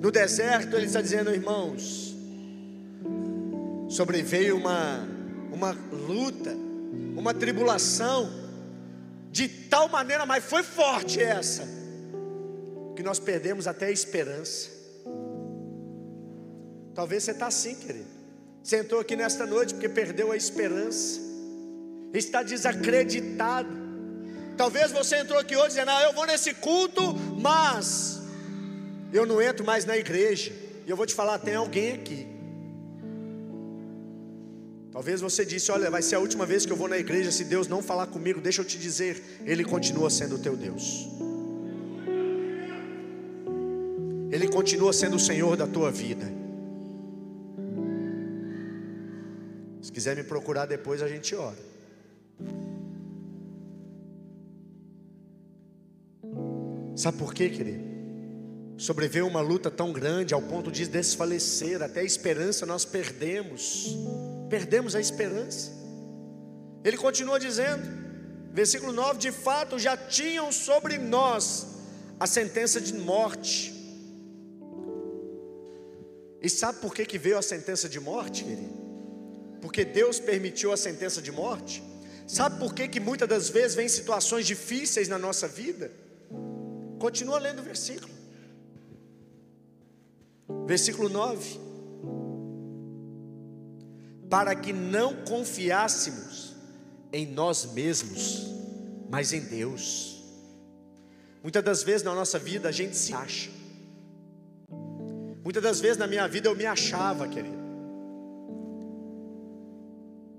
No 0.00 0.10
deserto, 0.10 0.76
ele 0.76 0.86
está 0.86 1.02
dizendo, 1.02 1.30
irmãos, 1.30 2.09
sobreveio 4.00 4.56
uma, 4.56 5.06
uma 5.52 5.72
luta, 5.92 6.56
uma 7.14 7.34
tribulação, 7.34 8.32
de 9.30 9.46
tal 9.46 9.90
maneira, 9.90 10.24
mas 10.24 10.42
foi 10.42 10.62
forte 10.62 11.20
essa, 11.20 11.68
que 12.96 13.02
nós 13.02 13.18
perdemos 13.18 13.66
até 13.66 13.88
a 13.88 13.90
esperança. 13.90 14.70
Talvez 16.94 17.24
você 17.24 17.32
está 17.32 17.48
assim, 17.48 17.74
querido. 17.74 18.06
Você 18.62 18.78
entrou 18.78 19.02
aqui 19.02 19.14
nesta 19.14 19.44
noite 19.44 19.74
porque 19.74 19.88
perdeu 19.88 20.32
a 20.32 20.36
esperança, 20.36 21.20
está 22.14 22.42
desacreditado. 22.42 23.68
Talvez 24.56 24.92
você 24.92 25.16
entrou 25.16 25.38
aqui 25.38 25.54
hoje 25.54 25.68
dizendo: 25.68 25.90
ah, 25.90 26.04
eu 26.04 26.14
vou 26.14 26.24
nesse 26.24 26.54
culto, 26.54 27.02
mas 27.38 28.18
eu 29.12 29.26
não 29.26 29.42
entro 29.42 29.62
mais 29.62 29.84
na 29.84 29.98
igreja. 29.98 30.50
E 30.86 30.90
eu 30.90 30.96
vou 30.96 31.04
te 31.04 31.14
falar: 31.14 31.38
tem 31.38 31.54
alguém 31.54 31.92
aqui 31.92 32.29
Talvez 35.00 35.22
você 35.22 35.46
disse: 35.46 35.72
Olha, 35.72 35.90
vai 35.90 36.02
ser 36.02 36.16
a 36.16 36.18
última 36.18 36.44
vez 36.44 36.66
que 36.66 36.72
eu 36.72 36.76
vou 36.76 36.86
na 36.86 36.98
igreja. 36.98 37.32
Se 37.32 37.42
Deus 37.42 37.66
não 37.66 37.82
falar 37.82 38.06
comigo, 38.08 38.38
deixa 38.38 38.60
eu 38.60 38.66
te 38.66 38.76
dizer, 38.76 39.40
Ele 39.46 39.64
continua 39.64 40.10
sendo 40.10 40.34
o 40.34 40.38
teu 40.38 40.54
Deus. 40.54 41.08
Ele 44.30 44.46
continua 44.46 44.92
sendo 44.92 45.16
o 45.16 45.18
Senhor 45.18 45.56
da 45.56 45.66
tua 45.66 45.90
vida. 45.90 46.30
Se 49.80 49.90
quiser 49.90 50.14
me 50.14 50.22
procurar 50.22 50.66
depois, 50.66 51.00
a 51.00 51.08
gente 51.08 51.34
ora. 51.34 51.56
Sabe 56.94 57.16
por 57.16 57.32
quê, 57.32 57.48
querido? 57.48 57.89
Sobreveio 58.80 59.26
uma 59.26 59.42
luta 59.42 59.70
tão 59.70 59.92
grande 59.92 60.32
ao 60.32 60.40
ponto 60.40 60.72
de 60.72 60.86
desfalecer, 60.86 61.82
até 61.82 62.00
a 62.00 62.02
esperança 62.02 62.64
nós 62.64 62.82
perdemos 62.82 63.94
perdemos 64.48 64.94
a 64.94 65.00
esperança. 65.00 65.70
Ele 66.82 66.96
continua 66.96 67.38
dizendo, 67.38 67.86
versículo 68.54 68.90
9: 68.90 69.18
De 69.18 69.30
fato 69.30 69.78
já 69.78 69.98
tinham 69.98 70.50
sobre 70.50 70.96
nós 70.96 71.66
a 72.18 72.26
sentença 72.26 72.80
de 72.80 72.94
morte. 72.94 73.70
E 76.40 76.48
sabe 76.48 76.78
por 76.78 76.94
que, 76.94 77.04
que 77.04 77.18
veio 77.18 77.36
a 77.36 77.42
sentença 77.42 77.86
de 77.86 78.00
morte, 78.00 78.44
querido? 78.44 78.80
Porque 79.60 79.84
Deus 79.84 80.18
permitiu 80.18 80.72
a 80.72 80.76
sentença 80.78 81.20
de 81.20 81.30
morte. 81.30 81.82
Sabe 82.26 82.58
por 82.58 82.72
que, 82.72 82.88
que 82.88 82.98
muitas 82.98 83.28
das 83.28 83.50
vezes 83.50 83.74
vem 83.74 83.90
situações 83.90 84.46
difíceis 84.46 85.06
na 85.06 85.18
nossa 85.18 85.46
vida? 85.46 85.92
Continua 86.98 87.38
lendo 87.38 87.58
o 87.58 87.62
versículo. 87.62 88.19
Versículo 90.66 91.08
9 91.08 91.70
para 94.30 94.54
que 94.54 94.72
não 94.72 95.24
confiássemos 95.24 96.54
em 97.12 97.26
nós 97.26 97.72
mesmos, 97.74 98.46
mas 99.10 99.32
em 99.32 99.40
Deus. 99.40 100.22
Muitas 101.42 101.64
das 101.64 101.82
vezes 101.82 102.04
na 102.04 102.14
nossa 102.14 102.38
vida 102.38 102.68
a 102.68 102.72
gente 102.72 102.96
se 102.96 103.12
acha. 103.12 103.50
Muitas 105.42 105.62
das 105.62 105.80
vezes 105.80 105.96
na 105.96 106.06
minha 106.06 106.28
vida 106.28 106.48
eu 106.48 106.54
me 106.54 106.64
achava, 106.64 107.26
querido. 107.26 107.58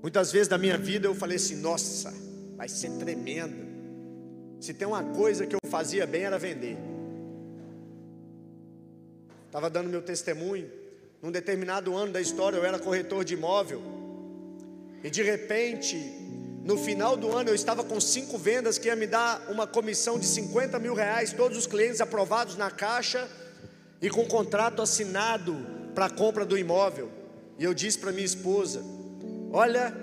Muitas 0.01 0.31
vezes 0.31 0.47
na 0.47 0.57
minha 0.57 0.77
vida 0.77 1.07
eu 1.07 1.13
falei 1.13 1.35
assim: 1.35 1.57
nossa, 1.57 2.13
vai 2.55 2.69
ser 2.69 2.91
tremendo. 2.91 3.69
Se 4.61 4.73
tem 4.73 4.87
uma 4.87 5.03
coisa 5.03 5.45
que 5.45 5.55
eu 5.55 5.59
fazia 5.69 6.07
bem 6.07 6.23
era 6.23 6.39
vender. 6.39 6.77
Estava 9.51 9.69
dando 9.69 9.89
meu 9.89 10.01
testemunho. 10.01 10.71
Num 11.21 11.29
determinado 11.29 11.93
ano 11.93 12.13
da 12.13 12.21
história, 12.21 12.55
eu 12.55 12.63
era 12.63 12.79
corretor 12.79 13.25
de 13.25 13.33
imóvel. 13.33 13.81
E 15.03 15.09
de 15.09 15.21
repente, 15.21 15.97
no 16.63 16.77
final 16.77 17.17
do 17.17 17.35
ano, 17.35 17.49
eu 17.49 17.53
estava 17.53 17.83
com 17.83 17.99
cinco 17.99 18.37
vendas 18.37 18.77
que 18.77 18.87
ia 18.87 18.95
me 18.95 19.05
dar 19.05 19.45
uma 19.49 19.67
comissão 19.67 20.17
de 20.17 20.25
50 20.25 20.79
mil 20.79 20.93
reais, 20.93 21.33
todos 21.33 21.57
os 21.57 21.67
clientes 21.67 21.99
aprovados 21.99 22.55
na 22.55 22.71
caixa 22.71 23.27
e 24.01 24.09
com 24.09 24.25
contrato 24.25 24.81
assinado 24.81 25.53
para 25.93 26.05
a 26.05 26.09
compra 26.09 26.45
do 26.45 26.57
imóvel. 26.57 27.11
E 27.59 27.65
eu 27.65 27.73
disse 27.73 27.99
para 27.99 28.13
minha 28.13 28.25
esposa: 28.25 28.81
Olha, 29.51 29.93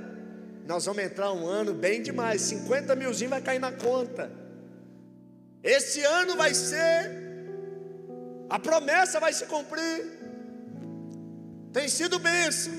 nós 0.67 0.85
vamos 0.85 1.03
entrar 1.03 1.33
um 1.33 1.47
ano 1.47 1.73
bem 1.73 2.03
demais, 2.03 2.43
50 2.43 2.95
milzinho 2.97 3.31
vai 3.31 3.41
cair 3.41 3.61
na 3.61 3.73
conta. 3.73 4.31
Esse 5.63 6.05
ano 6.05 6.37
vai 6.37 6.53
ser, 6.53 7.28
a 8.49 8.59
promessa 8.59 9.21
vai 9.21 9.33
se 9.33 9.47
cumprir. 9.47 10.19
Tem 11.73 11.89
sido 11.89 12.19
bênção. 12.19 12.73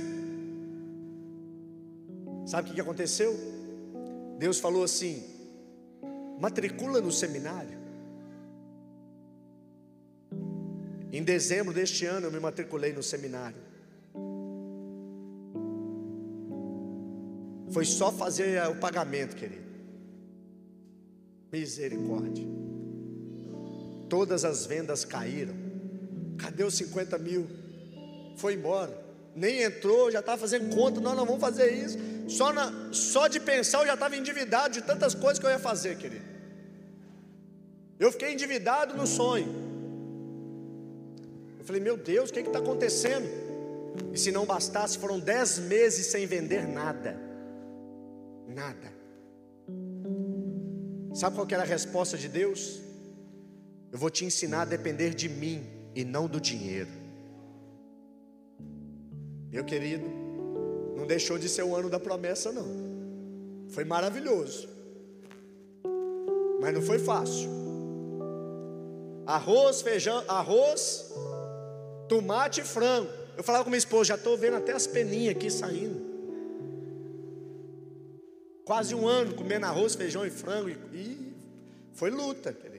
Sabe 2.45 2.71
o 2.71 2.73
que 2.73 2.81
aconteceu? 2.81 3.37
Deus 4.37 4.59
falou 4.59 4.83
assim: 4.83 5.23
matricula 6.39 6.99
no 6.99 7.11
seminário. 7.11 7.77
Em 11.11 11.23
dezembro 11.23 11.73
deste 11.73 12.05
ano 12.05 12.27
eu 12.27 12.31
me 12.31 12.39
matriculei 12.39 12.93
no 12.93 13.03
seminário. 13.03 13.69
Foi 17.71 17.85
só 17.85 18.11
fazer 18.11 18.61
o 18.67 18.75
pagamento, 18.75 19.35
querido. 19.35 19.69
Misericórdia. 21.51 22.47
Todas 24.09 24.43
as 24.43 24.65
vendas 24.65 25.05
caíram. 25.05 25.55
Cadê 26.37 26.63
os 26.63 26.73
50 26.75 27.17
mil? 27.17 27.59
foi 28.39 28.53
embora. 28.53 28.97
Nem 29.35 29.61
entrou, 29.61 30.09
já 30.09 30.19
estava 30.19 30.37
fazendo 30.37 30.73
conta, 30.75 30.99
nós 30.99 31.15
não 31.15 31.25
vamos 31.25 31.41
fazer 31.41 31.71
isso. 31.71 31.97
Só, 32.27 32.51
na, 32.51 32.91
só 32.91 33.27
de 33.27 33.39
pensar 33.39 33.81
eu 33.81 33.87
já 33.87 33.93
estava 33.93 34.15
endividado 34.15 34.73
de 34.73 34.81
tantas 34.81 35.13
coisas 35.13 35.37
que 35.37 35.45
eu 35.45 35.49
ia 35.49 35.59
fazer, 35.59 35.97
querido. 35.97 36.25
Eu 37.99 38.11
fiquei 38.11 38.33
endividado 38.33 38.95
no 38.95 39.05
sonho. 39.05 39.47
Eu 41.59 41.65
falei, 41.65 41.81
meu 41.81 41.97
Deus, 41.97 42.29
o 42.29 42.33
que 42.33 42.39
está 42.39 42.59
acontecendo? 42.59 43.27
E 44.13 44.17
se 44.17 44.31
não 44.31 44.45
bastasse, 44.45 44.97
foram 44.97 45.19
dez 45.19 45.59
meses 45.59 46.07
sem 46.07 46.25
vender 46.25 46.67
nada. 46.67 47.19
Nada. 48.47 48.93
Sabe 51.13 51.35
qual 51.35 51.47
era 51.51 51.63
a 51.63 51.65
resposta 51.65 52.17
de 52.17 52.29
Deus? 52.29 52.81
Eu 53.91 53.97
vou 53.97 54.09
te 54.09 54.23
ensinar 54.25 54.61
a 54.61 54.65
depender 54.65 55.13
de 55.13 55.27
mim 55.27 55.63
e 55.95 56.03
não 56.03 56.27
do 56.27 56.39
dinheiro. 56.39 56.89
Meu 59.51 59.65
querido, 59.65 60.05
não 60.95 61.07
deixou 61.07 61.37
de 61.37 61.49
ser 61.49 61.63
o 61.63 61.75
ano 61.75 61.89
da 61.89 61.99
promessa, 61.99 62.51
não. 62.51 62.89
Foi 63.69 63.83
maravilhoso, 63.83 64.67
mas 66.61 66.73
não 66.73 66.81
foi 66.81 66.99
fácil. 66.99 67.49
Arroz, 69.25 69.81
feijão, 69.81 70.23
arroz, 70.27 71.11
tomate 72.07 72.61
e 72.61 72.63
frango. 72.63 73.09
Eu 73.37 73.43
falava 73.43 73.63
com 73.63 73.69
minha 73.69 73.77
esposa, 73.77 74.05
já 74.05 74.15
estou 74.15 74.37
vendo 74.37 74.57
até 74.57 74.73
as 74.73 74.85
peninhas 74.85 75.35
aqui 75.35 75.49
saindo. 75.49 76.09
Quase 78.65 78.93
um 78.93 79.07
ano 79.07 79.33
comendo 79.33 79.65
arroz, 79.65 79.95
feijão 79.95 80.25
e 80.25 80.29
frango. 80.29 80.69
E 80.93 81.33
foi 81.93 82.11
luta, 82.11 82.53
querido. 82.53 82.78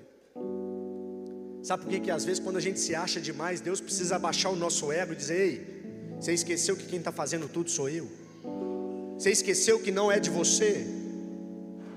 Sabe 1.62 1.82
por 1.82 1.90
que, 1.90 2.00
que 2.00 2.10
às 2.10 2.24
vezes 2.24 2.40
quando 2.42 2.56
a 2.56 2.60
gente 2.60 2.80
se 2.80 2.94
acha 2.94 3.20
demais, 3.20 3.60
Deus 3.60 3.80
precisa 3.80 4.16
abaixar 4.16 4.50
o 4.50 4.56
nosso 4.56 4.90
ego 4.90 5.12
e 5.12 5.16
dizer, 5.16 5.38
ei, 5.38 5.80
você 6.18 6.32
esqueceu 6.32 6.76
que 6.76 6.86
quem 6.86 6.98
está 6.98 7.12
fazendo 7.12 7.48
tudo 7.48 7.70
sou 7.70 7.88
eu? 7.88 8.10
Você 9.18 9.30
esqueceu 9.30 9.78
que 9.78 9.90
não 9.90 10.10
é 10.10 10.18
de 10.18 10.30
você? 10.30 10.86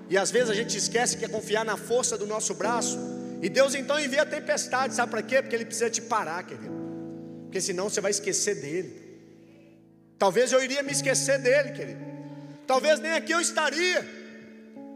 E 0.09 0.17
às 0.17 0.29
vezes 0.29 0.49
a 0.49 0.53
gente 0.53 0.77
esquece 0.77 1.17
que 1.17 1.23
é 1.23 1.27
confiar 1.27 1.63
na 1.63 1.77
força 1.77 2.17
do 2.17 2.25
nosso 2.25 2.53
braço. 2.53 2.97
E 3.41 3.49
Deus 3.49 3.73
então 3.75 3.99
envia 3.99 4.21
a 4.21 4.25
tempestade, 4.25 4.93
sabe 4.93 5.11
para 5.11 5.21
quê? 5.21 5.41
Porque 5.41 5.55
Ele 5.55 5.65
precisa 5.65 5.89
te 5.89 6.01
parar, 6.01 6.43
querido. 6.43 6.73
Porque 7.43 7.61
senão 7.61 7.89
você 7.89 8.01
vai 8.01 8.11
esquecer 8.11 8.55
dele. 8.55 9.01
Talvez 10.17 10.51
eu 10.51 10.63
iria 10.63 10.83
me 10.83 10.91
esquecer 10.91 11.39
dele, 11.39 11.71
querido. 11.71 11.99
Talvez 12.67 12.99
nem 12.99 13.13
aqui 13.13 13.31
eu 13.31 13.39
estaria. 13.39 14.05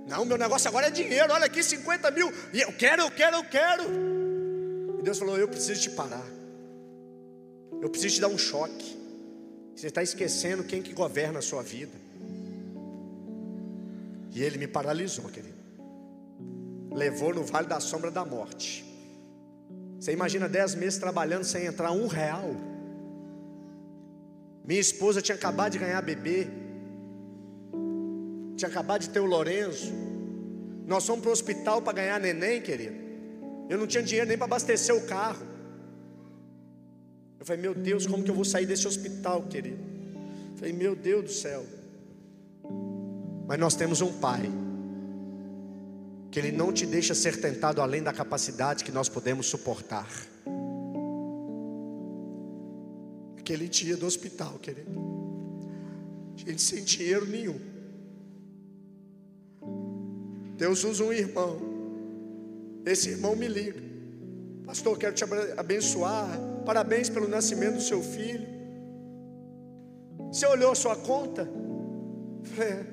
Não, 0.07 0.23
meu 0.23 0.37
negócio 0.37 0.67
agora 0.69 0.87
é 0.87 0.89
dinheiro. 0.89 1.31
Olha 1.31 1.45
aqui, 1.45 1.61
50 1.61 2.11
mil. 2.11 2.31
E 2.53 2.61
eu 2.61 2.71
quero, 2.73 3.03
eu 3.03 3.11
quero, 3.11 3.35
eu 3.37 3.43
quero. 3.43 4.16
Deus 5.07 5.19
falou: 5.19 5.37
Eu 5.37 5.47
preciso 5.47 5.79
te 5.79 5.89
parar. 5.91 6.27
Eu 7.81 7.89
preciso 7.89 8.15
te 8.15 8.21
dar 8.21 8.27
um 8.27 8.37
choque. 8.37 8.97
Você 9.73 9.87
está 9.87 10.03
esquecendo 10.03 10.65
quem 10.65 10.81
que 10.81 10.91
governa 10.91 11.39
a 11.39 11.41
sua 11.41 11.63
vida. 11.63 11.93
E 14.35 14.43
ele 14.43 14.57
me 14.57 14.67
paralisou, 14.67 15.23
querido. 15.29 15.55
Levou 16.93 17.33
no 17.33 17.41
vale 17.41 17.67
da 17.67 17.79
sombra 17.79 18.11
da 18.11 18.25
morte. 18.25 18.83
Você 19.97 20.11
imagina 20.11 20.49
dez 20.49 20.75
meses 20.75 20.99
trabalhando 20.99 21.45
sem 21.45 21.65
entrar 21.65 21.93
um 21.93 22.07
real. 22.07 22.53
Minha 24.65 24.81
esposa 24.81 25.21
tinha 25.21 25.35
acabado 25.35 25.71
de 25.71 25.79
ganhar 25.79 26.01
bebê. 26.01 26.47
Tinha 28.57 28.67
acabado 28.67 29.03
de 29.03 29.09
ter 29.09 29.21
o 29.21 29.25
Lorenzo. 29.25 29.89
Nós 30.85 31.05
fomos 31.05 31.21
para 31.21 31.29
o 31.29 31.31
hospital 31.31 31.81
para 31.81 31.93
ganhar 31.93 32.19
neném, 32.19 32.61
querido. 32.61 33.06
Eu 33.69 33.77
não 33.77 33.87
tinha 33.87 34.03
dinheiro 34.03 34.27
nem 34.27 34.37
para 34.37 34.45
abastecer 34.45 34.95
o 34.95 35.05
carro. 35.05 35.45
Eu 37.39 37.45
falei, 37.45 37.61
meu 37.61 37.73
Deus, 37.73 38.07
como 38.07 38.23
que 38.23 38.31
eu 38.31 38.35
vou 38.35 38.45
sair 38.45 38.65
desse 38.65 38.87
hospital, 38.87 39.43
querido? 39.43 39.83
Eu 40.51 40.57
falei, 40.57 40.73
meu 40.73 40.95
Deus 40.95 41.23
do 41.23 41.31
céu. 41.31 41.65
Mas 43.47 43.59
nós 43.59 43.75
temos 43.75 44.01
um 44.01 44.11
Pai, 44.13 44.49
que 46.31 46.39
Ele 46.39 46.51
não 46.51 46.73
te 46.73 46.85
deixa 46.85 47.13
ser 47.13 47.39
tentado 47.39 47.81
além 47.81 48.03
da 48.03 48.11
capacidade 48.11 48.83
que 48.83 48.91
nós 48.91 49.07
podemos 49.07 49.47
suportar. 49.47 50.07
Aquele 53.37 53.69
dia 53.69 53.95
do 53.95 54.05
hospital, 54.05 54.59
querido, 54.59 54.91
a 56.35 56.39
gente 56.39 56.61
sem 56.61 56.83
dinheiro 56.83 57.25
nenhum. 57.25 57.59
Deus 60.57 60.83
usa 60.83 61.03
um 61.03 61.13
irmão, 61.13 61.76
esse 62.91 63.09
irmão 63.09 63.35
me 63.35 63.47
liga, 63.47 63.79
pastor, 64.65 64.97
quero 64.97 65.13
te 65.13 65.23
abençoar 65.57 66.47
Parabéns 66.67 67.09
pelo 67.09 67.29
nascimento 67.29 67.75
do 67.75 67.81
seu 67.81 68.03
filho. 68.03 68.45
Você 70.29 70.45
olhou 70.45 70.73
a 70.73 70.75
sua 70.75 70.97
conta? 70.97 71.47
É, 72.59 72.83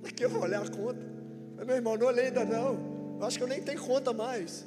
para 0.00 0.12
que 0.12 0.24
eu 0.24 0.30
vou 0.30 0.40
olhar 0.40 0.62
a 0.62 0.68
conta? 0.70 0.98
Falei, 1.52 1.66
meu 1.66 1.76
irmão, 1.76 1.98
não 1.98 2.06
olhei 2.06 2.28
ainda 2.28 2.42
não. 2.46 3.18
Eu 3.20 3.26
acho 3.26 3.36
que 3.36 3.44
eu 3.44 3.48
nem 3.48 3.60
tenho 3.60 3.78
conta 3.82 4.14
mais. 4.14 4.64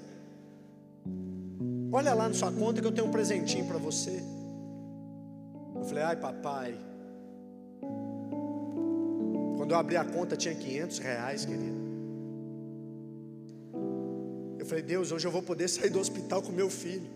Olha 1.92 2.14
lá 2.14 2.28
na 2.28 2.36
sua 2.36 2.52
conta 2.52 2.82
que 2.82 2.86
eu 2.88 2.92
tenho 2.92 3.08
um 3.08 3.12
presentinho 3.12 3.66
para 3.66 3.80
você. 3.80 4.22
Eu 5.76 5.84
falei, 5.86 6.04
ai 6.04 6.16
papai. 6.16 6.76
Quando 9.58 9.72
eu 9.72 9.78
abri 9.78 9.98
a 9.98 10.06
conta 10.06 10.38
tinha 10.38 10.54
500 10.54 11.00
reais, 11.00 11.46
querido. 11.46 11.89
Falei, 14.70 14.84
Deus, 14.84 15.12
hoje 15.12 15.26
eu 15.26 15.32
vou 15.32 15.42
poder 15.42 15.68
sair 15.68 15.90
do 15.90 16.00
hospital 16.00 16.44
com 16.44 16.52
meu 16.52 16.70
filho. 16.70 17.10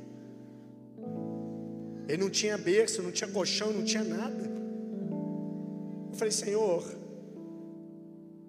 Ele 2.08 2.18
não 2.18 2.30
tinha 2.30 2.58
berço, 2.58 3.04
não 3.04 3.12
tinha 3.12 3.30
colchão, 3.30 3.72
não 3.72 3.84
tinha 3.84 4.04
nada. 4.04 4.44
Eu 6.10 6.16
falei, 6.16 6.32
Senhor, 6.32 6.84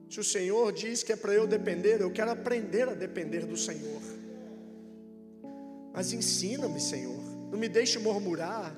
se 0.09 0.19
o 0.19 0.25
Senhor 0.25 0.73
diz 0.73 1.03
que 1.03 1.13
é 1.13 1.17
para 1.17 1.35
eu 1.35 1.47
depender, 1.47 2.01
eu 2.01 2.11
quero 2.11 2.31
aprender 2.31 2.89
a 2.89 2.95
depender 2.95 3.41
do 3.41 3.59
Senhor. 3.59 4.01
Mas 5.93 6.15
ensina-me, 6.15 6.81
Senhor. 6.81 7.21
Não 7.51 7.59
me 7.59 7.69
deixe 7.69 7.99
murmurar, 7.99 8.75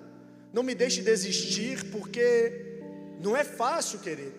não 0.52 0.64
me 0.64 0.74
deixe 0.74 1.02
desistir, 1.02 1.84
porque 1.92 2.80
não 3.22 3.36
é 3.36 3.44
fácil, 3.44 4.00
querido. 4.00 4.34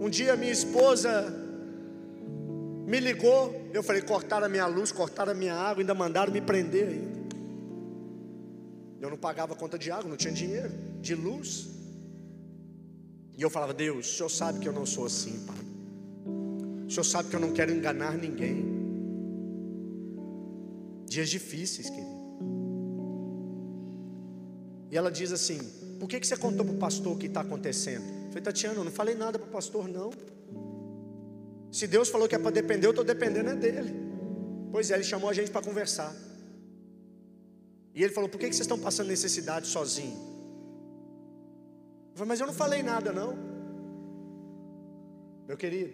Um 0.00 0.10
dia 0.10 0.34
minha 0.34 0.50
esposa 0.50 1.48
me 2.90 2.98
ligou, 2.98 3.70
eu 3.72 3.84
falei, 3.84 4.02
cortaram 4.02 4.46
a 4.46 4.48
minha 4.48 4.66
luz, 4.66 4.90
cortaram 4.90 5.30
a 5.30 5.34
minha 5.34 5.54
água, 5.54 5.80
ainda 5.80 5.94
mandaram 5.94 6.32
me 6.32 6.40
prender 6.40 6.88
ainda. 6.88 7.20
Eu 9.00 9.08
não 9.08 9.16
pagava 9.16 9.54
conta 9.54 9.78
de 9.78 9.92
água, 9.92 10.10
não 10.10 10.16
tinha 10.16 10.32
dinheiro, 10.32 10.72
de 11.00 11.14
luz. 11.14 11.68
E 13.38 13.42
eu 13.42 13.48
falava, 13.48 13.72
Deus, 13.72 14.08
o 14.08 14.16
Senhor 14.16 14.28
sabe 14.28 14.58
que 14.58 14.68
eu 14.68 14.72
não 14.72 14.84
sou 14.84 15.06
assim, 15.06 15.38
Pai. 15.46 15.56
O 16.88 16.90
Senhor 16.90 17.04
sabe 17.04 17.30
que 17.30 17.36
eu 17.36 17.40
não 17.40 17.52
quero 17.52 17.70
enganar 17.70 18.18
ninguém. 18.18 18.64
Dias 21.06 21.30
difíceis, 21.30 21.88
querido. 21.88 22.20
E 24.90 24.96
ela 24.96 25.12
diz 25.12 25.30
assim: 25.30 25.58
Por 26.00 26.08
que, 26.08 26.18
que 26.18 26.26
você 26.26 26.36
contou 26.36 26.66
para 26.66 26.74
o 26.74 26.78
pastor 26.78 27.12
o 27.12 27.16
que 27.16 27.26
está 27.26 27.42
acontecendo? 27.42 28.02
Eu 28.02 28.28
falei, 28.30 28.42
Tatiana, 28.42 28.80
eu 28.80 28.84
não 28.84 28.90
falei 28.90 29.14
nada 29.14 29.38
para 29.38 29.46
o 29.46 29.50
pastor, 29.50 29.86
não. 29.86 30.10
Se 31.70 31.86
Deus 31.86 32.08
falou 32.08 32.28
que 32.28 32.34
é 32.34 32.38
para 32.38 32.50
depender, 32.50 32.86
eu 32.86 32.90
estou 32.90 33.04
dependendo 33.04 33.50
é 33.50 33.54
dele. 33.54 33.94
Pois 34.72 34.90
é, 34.90 34.94
ele 34.94 35.04
chamou 35.04 35.30
a 35.30 35.32
gente 35.32 35.50
para 35.50 35.62
conversar. 35.62 36.14
E 37.94 38.02
ele 38.02 38.12
falou: 38.12 38.28
Por 38.28 38.38
que, 38.38 38.46
vocês 38.46 38.60
estão 38.60 38.78
passando 38.78 39.08
necessidade 39.08 39.66
sozinho? 39.66 40.16
Eu 42.10 42.16
falei, 42.16 42.28
mas 42.28 42.40
eu 42.40 42.46
não 42.46 42.54
falei 42.54 42.82
nada, 42.82 43.12
não. 43.12 43.36
Meu 45.46 45.56
querido, 45.56 45.92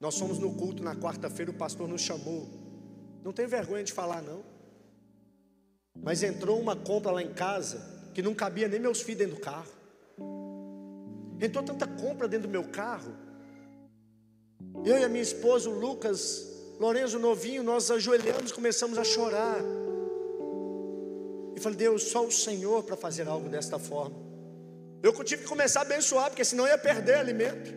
nós 0.00 0.18
fomos 0.18 0.38
no 0.38 0.52
culto 0.54 0.82
na 0.82 0.96
quarta-feira, 0.96 1.50
o 1.50 1.54
pastor 1.54 1.88
nos 1.88 2.00
chamou. 2.00 2.48
Não 3.22 3.32
tem 3.32 3.46
vergonha 3.46 3.84
de 3.84 3.92
falar, 3.92 4.20
não. 4.20 4.42
Mas 6.00 6.22
entrou 6.22 6.60
uma 6.60 6.74
compra 6.74 7.12
lá 7.12 7.22
em 7.22 7.32
casa 7.32 8.10
que 8.12 8.22
não 8.22 8.34
cabia 8.34 8.66
nem 8.66 8.80
meus 8.80 9.00
filhos 9.00 9.18
dentro 9.18 9.36
do 9.36 9.40
carro. 9.40 9.70
Entrou 11.40 11.64
tanta 11.64 11.86
compra 11.86 12.28
dentro 12.28 12.48
do 12.48 12.52
meu 12.52 12.64
carro 12.64 13.12
eu 14.84 14.98
e 14.98 15.04
a 15.04 15.08
minha 15.08 15.22
esposa, 15.22 15.70
o 15.70 15.78
Lucas, 15.78 16.52
Lourenço 16.82 17.18
novinho, 17.18 17.62
nós 17.62 17.90
ajoelhamos, 17.90 18.50
começamos 18.50 18.98
a 18.98 19.04
chorar. 19.04 19.60
E 21.54 21.60
falei, 21.60 21.78
Deus, 21.78 22.04
só 22.04 22.24
o 22.24 22.32
Senhor 22.32 22.82
para 22.82 22.96
fazer 22.96 23.28
algo 23.28 23.48
desta 23.48 23.78
forma. 23.78 24.16
Eu 25.00 25.12
tive 25.22 25.42
que 25.42 25.48
começar 25.48 25.80
a 25.80 25.82
abençoar, 25.82 26.28
porque 26.30 26.44
senão 26.44 26.66
ia 26.66 26.76
perder 26.76 27.14
alimento. 27.14 27.72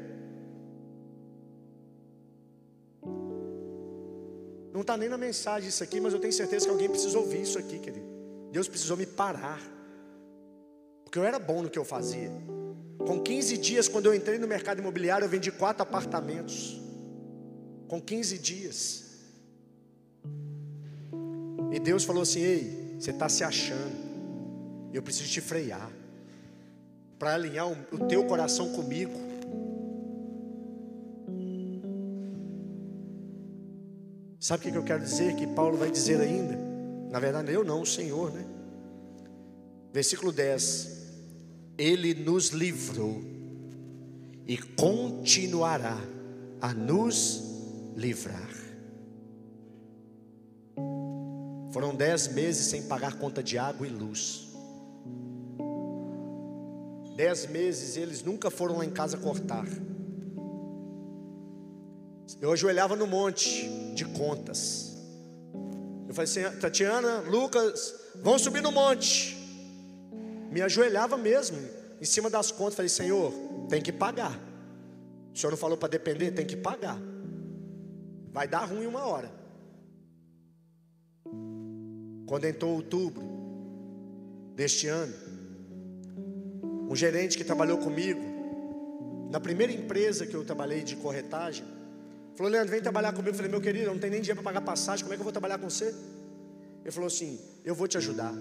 Não 4.73 4.81
está 4.81 4.97
nem 4.97 5.07
na 5.07 5.17
mensagem 5.17 5.69
isso 5.69 5.83
aqui, 5.83 6.01
mas 6.01 6.13
eu 6.13 6.19
tenho 6.19 6.33
certeza 6.33 6.65
que 6.65 6.71
alguém 6.71 6.89
precisa 6.89 7.17
ouvir 7.17 7.41
isso 7.41 7.59
aqui, 7.59 7.77
querido. 7.77 8.07
Deus 8.51 8.67
precisou 8.67 8.97
me 8.97 9.05
parar. 9.05 9.61
Porque 11.03 11.19
eu 11.19 11.23
era 11.23 11.37
bom 11.37 11.61
no 11.61 11.69
que 11.69 11.77
eu 11.77 11.85
fazia. 11.85 12.31
Com 13.05 13.19
15 13.19 13.57
dias, 13.57 13.87
quando 13.87 14.07
eu 14.07 14.15
entrei 14.15 14.39
no 14.39 14.47
mercado 14.47 14.79
imobiliário, 14.79 15.25
eu 15.25 15.29
vendi 15.29 15.51
quatro 15.51 15.83
apartamentos 15.83 16.81
com 17.87 18.01
15 18.01 18.39
dias. 18.39 19.05
E 21.71 21.79
Deus 21.79 22.03
falou 22.03 22.23
assim: 22.23 22.41
Ei, 22.41 22.95
você 22.99 23.11
está 23.11 23.29
se 23.29 23.43
achando, 23.43 23.95
eu 24.93 25.03
preciso 25.03 25.29
te 25.29 25.41
frear, 25.41 25.91
para 27.19 27.35
alinhar 27.35 27.67
o 27.69 28.05
teu 28.07 28.25
coração 28.25 28.71
comigo. 28.73 29.25
Sabe 34.39 34.67
o 34.67 34.71
que 34.71 34.77
eu 34.77 34.83
quero 34.83 35.03
dizer? 35.03 35.35
Que 35.35 35.47
Paulo 35.47 35.75
vai 35.75 35.89
dizer 35.89 36.21
ainda. 36.21 36.55
Na 37.09 37.19
verdade, 37.19 37.51
eu 37.51 37.63
não, 37.63 37.81
o 37.81 37.85
Senhor, 37.85 38.31
né? 38.31 38.45
Versículo 39.91 40.31
10: 40.31 41.04
Ele 41.77 42.13
nos 42.13 42.49
livrou 42.49 43.21
e 44.47 44.57
continuará 44.57 45.97
a 46.61 46.73
nos 46.73 47.43
livrar. 47.95 48.49
Foram 51.71 51.93
dez 51.93 52.27
meses 52.29 52.67
sem 52.67 52.83
pagar 52.83 53.17
conta 53.17 53.43
de 53.43 53.57
água 53.57 53.85
e 53.85 53.89
luz. 53.89 54.47
Dez 57.15 57.47
meses 57.47 57.97
eles 57.97 58.23
nunca 58.23 58.49
foram 58.49 58.77
lá 58.77 58.85
em 58.85 58.89
casa 58.89 59.17
cortar. 59.17 59.65
Eu 62.41 62.51
ajoelhava 62.51 62.95
no 62.95 63.07
monte 63.07 63.69
de 63.93 64.05
contas. 64.05 64.95
Eu 66.07 66.13
falei 66.13 66.29
assim, 66.29 66.59
Tatiana, 66.59 67.19
Lucas, 67.21 67.93
vão 68.21 68.37
subir 68.37 68.61
no 68.61 68.71
monte. 68.71 69.44
Me 70.55 70.61
ajoelhava 70.61 71.17
mesmo, 71.17 71.57
em 71.99 72.05
cima 72.05 72.29
das 72.29 72.49
contas. 72.49 72.75
Falei, 72.75 72.87
Senhor, 72.87 73.33
tem 73.67 73.81
que 73.81 73.91
pagar. 73.91 74.39
O 75.33 75.37
Senhor 75.37 75.51
não 75.51 75.57
falou 75.57 75.77
para 75.77 75.89
depender, 75.89 76.31
tem 76.31 76.45
que 76.45 76.55
pagar. 76.55 76.97
Vai 78.31 78.47
dar 78.47 78.63
ruim 78.63 78.85
uma 78.85 79.05
hora. 79.05 79.29
Quando 82.25 82.45
entrou 82.45 82.73
outubro 82.73 83.21
deste 84.55 84.87
ano, 84.87 85.13
um 86.89 86.95
gerente 86.95 87.37
que 87.37 87.43
trabalhou 87.43 87.79
comigo, 87.79 88.21
na 89.29 89.41
primeira 89.41 89.73
empresa 89.73 90.25
que 90.25 90.33
eu 90.33 90.45
trabalhei 90.45 90.83
de 90.83 90.95
corretagem, 90.95 91.65
falou: 92.37 92.49
Leandro, 92.49 92.71
vem 92.71 92.81
trabalhar 92.81 93.11
comigo. 93.11 93.31
Eu 93.31 93.35
falei: 93.35 93.51
Meu 93.51 93.59
querido, 93.59 93.87
eu 93.87 93.93
não 93.93 93.99
tenho 93.99 94.13
nem 94.13 94.21
dinheiro 94.21 94.41
para 94.41 94.53
pagar 94.53 94.65
passagem, 94.65 95.03
como 95.03 95.13
é 95.13 95.17
que 95.17 95.21
eu 95.21 95.25
vou 95.25 95.33
trabalhar 95.33 95.57
com 95.57 95.69
você? 95.69 95.93
Ele 96.81 96.91
falou 96.91 97.07
assim: 97.07 97.41
Eu 97.65 97.75
vou 97.75 97.89
te 97.89 97.97
ajudar. 97.97 98.33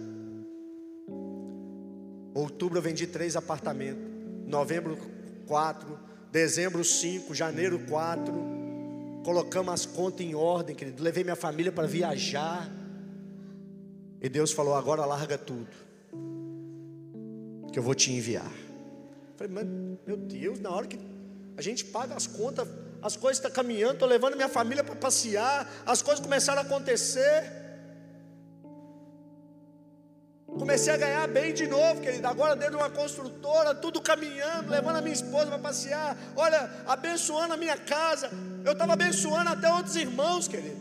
Outubro 2.34 2.78
eu 2.78 2.82
vendi 2.82 3.06
três 3.06 3.36
apartamentos, 3.36 4.02
novembro 4.44 4.98
quatro, 5.46 5.96
dezembro 6.32 6.84
cinco, 6.84 7.32
janeiro 7.32 7.78
quatro, 7.88 8.34
colocamos 9.24 9.72
as 9.72 9.86
contas 9.86 10.26
em 10.26 10.34
ordem, 10.34 10.74
querido. 10.74 11.00
Levei 11.00 11.22
minha 11.22 11.36
família 11.36 11.70
para 11.70 11.86
viajar. 11.86 12.68
E 14.20 14.28
Deus 14.28 14.50
falou: 14.50 14.74
agora 14.74 15.04
larga 15.04 15.38
tudo, 15.38 15.68
que 17.72 17.78
eu 17.78 17.82
vou 17.82 17.94
te 17.94 18.12
enviar. 18.12 18.44
Eu 18.44 19.36
falei, 19.36 19.52
mas, 19.52 19.66
meu 20.04 20.16
Deus, 20.16 20.58
na 20.58 20.70
hora 20.70 20.86
que 20.88 20.98
a 21.56 21.62
gente 21.62 21.84
paga 21.84 22.14
as 22.16 22.26
contas, 22.26 22.66
as 23.00 23.16
coisas 23.16 23.38
estão 23.38 23.50
caminhando, 23.50 23.94
estou 23.94 24.08
levando 24.08 24.34
minha 24.34 24.48
família 24.48 24.82
para 24.82 24.96
passear, 24.96 25.70
as 25.86 26.02
coisas 26.02 26.24
começaram 26.24 26.62
a 26.62 26.64
acontecer. 26.64 27.63
Comecei 30.58 30.92
a 30.92 30.96
ganhar 30.96 31.26
bem 31.28 31.52
de 31.52 31.66
novo, 31.66 32.00
querido. 32.00 32.26
Agora 32.26 32.54
dentro 32.54 32.76
de 32.76 32.82
uma 32.82 32.90
construtora, 32.90 33.74
tudo 33.74 34.00
caminhando, 34.00 34.70
levando 34.70 34.96
a 34.96 35.00
minha 35.00 35.14
esposa 35.14 35.46
para 35.46 35.58
passear. 35.58 36.16
Olha, 36.36 36.70
abençoando 36.86 37.54
a 37.54 37.56
minha 37.56 37.76
casa. 37.76 38.30
Eu 38.64 38.72
estava 38.72 38.92
abençoando 38.92 39.50
até 39.50 39.72
outros 39.72 39.96
irmãos, 39.96 40.46
querido. 40.46 40.80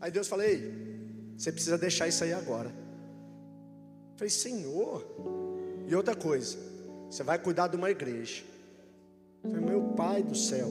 Aí 0.00 0.10
Deus 0.10 0.26
falou: 0.26 0.44
Ei, 0.44 0.88
você 1.36 1.52
precisa 1.52 1.78
deixar 1.78 2.08
isso 2.08 2.24
aí 2.24 2.32
agora. 2.32 2.68
Eu 2.68 4.16
falei, 4.16 4.30
Senhor. 4.30 5.04
E 5.86 5.94
outra 5.94 6.14
coisa, 6.14 6.58
você 7.08 7.22
vai 7.22 7.38
cuidar 7.38 7.68
de 7.68 7.76
uma 7.76 7.90
igreja. 7.90 8.42
Eu 9.42 9.50
falei, 9.50 9.64
meu 9.64 9.82
Pai 9.94 10.22
do 10.22 10.34
céu. 10.34 10.68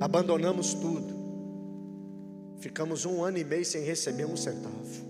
Abandonamos 0.00 0.74
tudo. 0.74 1.23
Ficamos 2.64 3.04
um 3.04 3.22
ano 3.22 3.36
e 3.36 3.44
meio 3.44 3.62
sem 3.62 3.82
receber 3.84 4.24
um 4.24 4.38
centavo. 4.38 5.04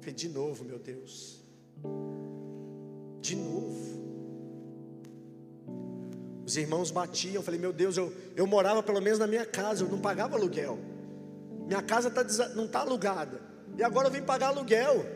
Falei, 0.00 0.12
de 0.12 0.28
novo, 0.28 0.64
meu 0.64 0.80
Deus. 0.80 1.40
De 3.20 3.36
novo. 3.36 3.94
Os 6.44 6.56
irmãos 6.56 6.90
batiam. 6.90 7.40
Falei, 7.40 7.60
meu 7.60 7.72
Deus, 7.72 7.96
eu, 7.96 8.12
eu 8.34 8.48
morava 8.48 8.82
pelo 8.82 9.00
menos 9.00 9.20
na 9.20 9.28
minha 9.28 9.46
casa, 9.46 9.84
eu 9.84 9.88
não 9.88 10.00
pagava 10.00 10.34
aluguel. 10.34 10.76
Minha 11.68 11.80
casa 11.80 12.10
tá, 12.10 12.24
não 12.56 12.64
está 12.64 12.80
alugada. 12.80 13.40
E 13.78 13.84
agora 13.84 14.08
eu 14.08 14.10
vim 14.10 14.22
pagar 14.22 14.48
aluguel. 14.48 15.06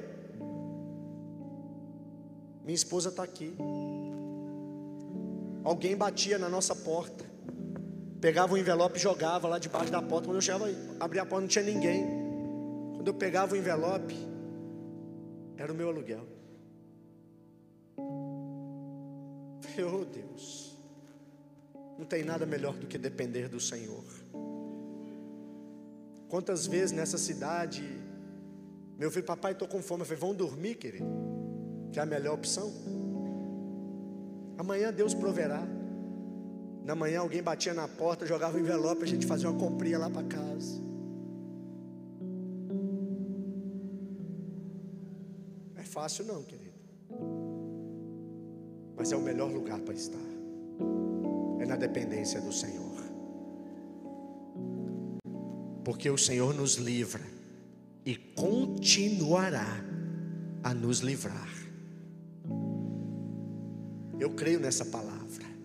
Minha 2.63 2.77
esposa 2.77 3.09
está 3.09 3.25
aqui. 3.25 3.57
Alguém 5.65 5.97
batia 5.97 6.39
na 6.39 6.49
nossa 6.49 6.77
porta, 6.77 7.25
pegava 8.21 8.55
o 8.55 8.59
envelope 8.59 8.99
e 8.99 9.01
jogava 9.01 9.49
lá 9.49 9.59
debaixo 9.59 9.91
da 9.91 10.03
porta. 10.03 10.27
Quando 10.27 10.37
eu 10.37 10.43
chegava, 10.43 10.67
abria 10.99 11.23
a 11.23 11.27
porta, 11.27 11.41
não 11.43 11.49
tinha 11.49 11.65
ninguém. 11.65 12.05
Quando 12.95 13.09
eu 13.09 13.15
pegava 13.15 13.55
o 13.55 13.57
envelope, 13.57 14.17
era 15.57 15.73
o 15.73 15.75
meu 15.75 15.89
aluguel. 15.89 16.27
Oh 19.81 20.05
Deus, 20.05 20.77
não 21.97 22.05
tem 22.05 22.25
nada 22.25 22.45
melhor 22.45 22.75
do 22.75 22.89
que 22.89 22.99
depender 22.99 23.49
do 23.49 23.61
Senhor. 23.61 24.03
Quantas 26.29 26.67
vezes 26.67 26.91
nessa 26.91 27.17
cidade, 27.17 27.85
meu 28.99 29.09
filho, 29.09 29.25
papai, 29.25 29.53
estou 29.53 29.69
com 29.69 29.81
fome. 29.81 30.03
Eu 30.03 30.07
falei, 30.07 30.21
vão 30.21 30.35
dormir, 30.35 30.75
querido, 30.75 31.07
que 31.93 32.01
é 32.01 32.03
a 32.03 32.07
melhor 32.07 32.35
opção. 32.35 32.73
Amanhã 34.59 34.93
Deus 34.93 35.15
proverá. 35.15 35.78
Na 36.89 36.95
manhã 36.95 37.21
alguém 37.21 37.43
batia 37.43 37.75
na 37.75 37.87
porta, 37.87 38.25
jogava 38.25 38.57
o 38.57 38.61
envelope, 38.61 39.03
a 39.03 39.07
gente 39.07 39.27
fazia 39.27 39.51
uma 39.51 39.61
comprinha 39.61 39.99
lá 39.99 40.09
para 40.09 40.23
casa. 40.23 40.81
Não 45.75 45.83
é 45.83 45.85
fácil 45.85 46.25
não, 46.25 46.43
querido. 46.43 46.73
Mas 48.97 49.13
é 49.13 49.17
o 49.17 49.21
melhor 49.21 49.53
lugar 49.53 49.79
para 49.81 49.93
estar. 49.93 50.17
É 51.61 51.67
na 51.67 51.77
dependência 51.77 52.41
do 52.41 52.51
Senhor. 52.51 52.97
Porque 55.85 56.09
o 56.09 56.17
Senhor 56.17 56.55
nos 56.55 56.77
livra 56.77 57.27
e 58.03 58.17
continuará 58.17 59.85
a 60.63 60.73
nos 60.73 61.01
livrar. 61.01 61.51
Eu 64.19 64.31
creio 64.31 64.59
nessa 64.59 64.87
palavra. 64.87 65.58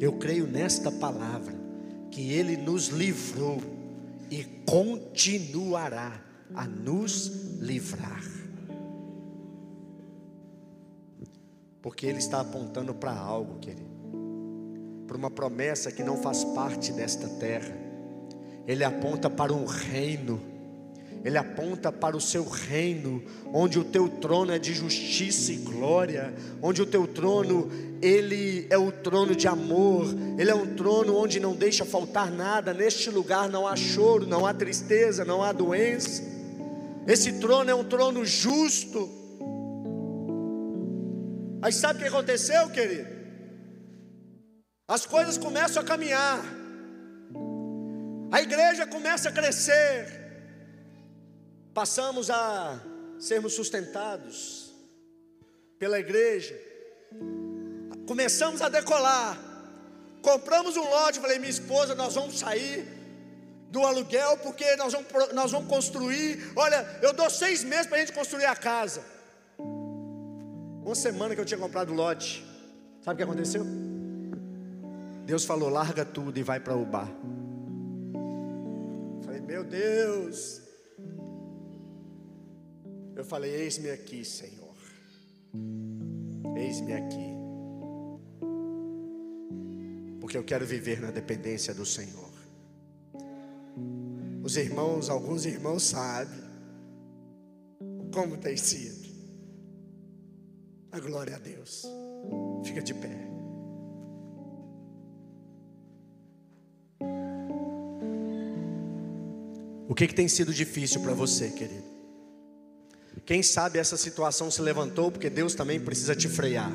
Eu 0.00 0.14
creio 0.14 0.46
nesta 0.46 0.90
palavra 0.90 1.54
que 2.10 2.32
Ele 2.32 2.56
nos 2.56 2.88
livrou 2.88 3.60
e 4.30 4.44
continuará 4.66 6.20
a 6.54 6.66
nos 6.66 7.58
livrar. 7.60 8.22
Porque 11.82 12.06
Ele 12.06 12.18
está 12.18 12.40
apontando 12.40 12.94
para 12.94 13.12
algo, 13.12 13.58
querido, 13.58 13.88
para 15.06 15.16
uma 15.16 15.30
promessa 15.30 15.90
que 15.90 16.02
não 16.02 16.16
faz 16.16 16.44
parte 16.44 16.92
desta 16.92 17.28
terra 17.28 17.88
ele 18.68 18.84
aponta 18.84 19.30
para 19.30 19.50
um 19.50 19.64
reino, 19.64 20.38
ele 21.24 21.36
aponta 21.36 21.90
para 21.90 22.16
o 22.16 22.20
seu 22.20 22.44
reino, 22.44 23.22
onde 23.52 23.78
o 23.78 23.84
teu 23.84 24.08
trono 24.08 24.52
é 24.52 24.58
de 24.58 24.72
justiça 24.72 25.52
e 25.52 25.56
glória, 25.56 26.32
onde 26.62 26.80
o 26.80 26.86
teu 26.86 27.06
trono, 27.06 27.70
ele 28.00 28.66
é 28.70 28.78
o 28.78 28.92
trono 28.92 29.34
de 29.34 29.48
amor, 29.48 30.06
ele 30.38 30.50
é 30.50 30.54
um 30.54 30.74
trono 30.74 31.16
onde 31.16 31.40
não 31.40 31.54
deixa 31.54 31.84
faltar 31.84 32.30
nada, 32.30 32.72
neste 32.72 33.10
lugar 33.10 33.48
não 33.48 33.66
há 33.66 33.76
choro, 33.76 34.26
não 34.26 34.46
há 34.46 34.54
tristeza, 34.54 35.24
não 35.24 35.42
há 35.42 35.52
doença, 35.52 36.22
esse 37.06 37.40
trono 37.40 37.70
é 37.70 37.74
um 37.74 37.84
trono 37.84 38.22
justo. 38.24 39.08
Aí 41.62 41.72
sabe 41.72 41.98
o 41.98 42.02
que 42.02 42.08
aconteceu, 42.08 42.68
querido? 42.68 43.08
As 44.86 45.06
coisas 45.06 45.38
começam 45.38 45.82
a 45.82 45.86
caminhar. 45.86 46.44
A 48.30 48.42
igreja 48.42 48.86
começa 48.86 49.30
a 49.30 49.32
crescer. 49.32 50.17
Passamos 51.78 52.28
a 52.28 52.80
sermos 53.20 53.52
sustentados 53.52 54.74
pela 55.78 55.96
igreja. 56.00 56.60
Começamos 58.04 58.60
a 58.60 58.68
decolar. 58.68 59.38
Compramos 60.20 60.76
um 60.76 60.82
lote, 60.82 61.20
falei, 61.20 61.38
minha 61.38 61.48
esposa, 61.48 61.94
nós 61.94 62.16
vamos 62.16 62.40
sair 62.40 62.84
do 63.70 63.86
aluguel, 63.86 64.38
porque 64.38 64.74
nós 64.74 64.92
vamos, 64.92 65.32
nós 65.32 65.52
vamos 65.52 65.68
construir. 65.68 66.50
Olha, 66.56 66.98
eu 67.00 67.12
dou 67.12 67.30
seis 67.30 67.62
meses 67.62 67.86
para 67.86 67.98
a 67.98 68.00
gente 68.00 68.12
construir 68.12 68.46
a 68.46 68.56
casa. 68.56 69.00
Uma 69.56 70.96
semana 70.96 71.36
que 71.36 71.40
eu 71.40 71.44
tinha 71.44 71.60
comprado 71.60 71.92
o 71.92 71.94
lote. 71.94 72.44
Sabe 73.04 73.14
o 73.14 73.16
que 73.18 73.22
aconteceu? 73.22 73.64
Deus 75.24 75.44
falou: 75.44 75.68
larga 75.68 76.04
tudo 76.04 76.40
e 76.40 76.42
vai 76.42 76.58
para 76.58 76.74
o 76.74 76.84
bar. 76.84 77.08
Meu 79.46 79.62
Deus. 79.62 80.66
Eu 83.18 83.24
falei: 83.24 83.52
Eis-me 83.52 83.90
aqui, 83.90 84.24
Senhor. 84.24 84.76
Eis-me 86.56 86.92
aqui. 86.92 87.36
Porque 90.20 90.38
eu 90.38 90.44
quero 90.44 90.64
viver 90.64 91.00
na 91.00 91.10
dependência 91.10 91.74
do 91.74 91.84
Senhor. 91.84 92.30
Os 94.44 94.56
irmãos, 94.56 95.10
alguns 95.10 95.44
irmãos 95.44 95.82
sabem 95.82 96.38
como 98.14 98.36
tem 98.36 98.56
sido. 98.56 99.08
A 100.92 101.00
glória 101.00 101.34
a 101.34 101.38
Deus. 101.40 101.84
Fica 102.64 102.80
de 102.80 102.94
pé. 102.94 103.18
O 109.88 109.94
que, 109.96 110.06
que 110.06 110.14
tem 110.14 110.28
sido 110.28 110.54
difícil 110.54 111.00
para 111.00 111.14
você, 111.14 111.50
querido? 111.50 111.97
Quem 113.24 113.42
sabe 113.42 113.78
essa 113.78 113.96
situação 113.96 114.50
se 114.50 114.62
levantou 114.62 115.10
porque 115.10 115.28
Deus 115.28 115.54
também 115.54 115.78
precisa 115.78 116.16
te 116.16 116.28
frear. 116.28 116.72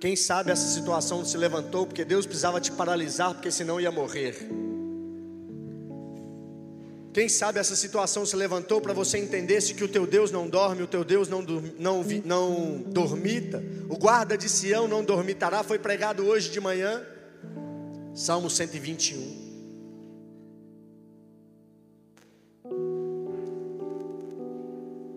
Quem 0.00 0.16
sabe 0.16 0.50
essa 0.50 0.68
situação 0.68 1.24
se 1.24 1.36
levantou 1.36 1.86
porque 1.86 2.04
Deus 2.04 2.26
precisava 2.26 2.60
te 2.60 2.70
paralisar, 2.72 3.32
porque 3.34 3.50
senão 3.50 3.80
ia 3.80 3.90
morrer. 3.90 4.48
Quem 7.14 7.28
sabe 7.28 7.60
essa 7.60 7.76
situação 7.76 8.26
se 8.26 8.34
levantou 8.34 8.80
para 8.80 8.92
você 8.92 9.18
entender 9.18 9.60
se 9.60 9.72
que 9.72 9.84
o 9.84 9.88
teu 9.88 10.04
Deus 10.04 10.32
não 10.32 10.48
dorme, 10.48 10.82
o 10.82 10.86
teu 10.86 11.04
Deus 11.04 11.28
não, 11.28 11.42
não, 11.78 12.04
não 12.24 12.82
dormita, 12.88 13.62
o 13.88 13.96
guarda 13.96 14.36
de 14.36 14.48
Sião 14.48 14.88
não 14.88 15.04
dormitará, 15.04 15.62
foi 15.62 15.78
pregado 15.78 16.26
hoje 16.26 16.50
de 16.50 16.60
manhã, 16.60 17.02
Salmo 18.14 18.50
121. 18.50 19.43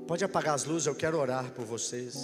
Pode 0.08 0.24
apagar 0.24 0.56
as 0.56 0.64
luzes, 0.64 0.88
eu 0.88 0.96
quero 0.96 1.20
orar 1.20 1.52
por 1.52 1.66
vocês. 1.66 2.16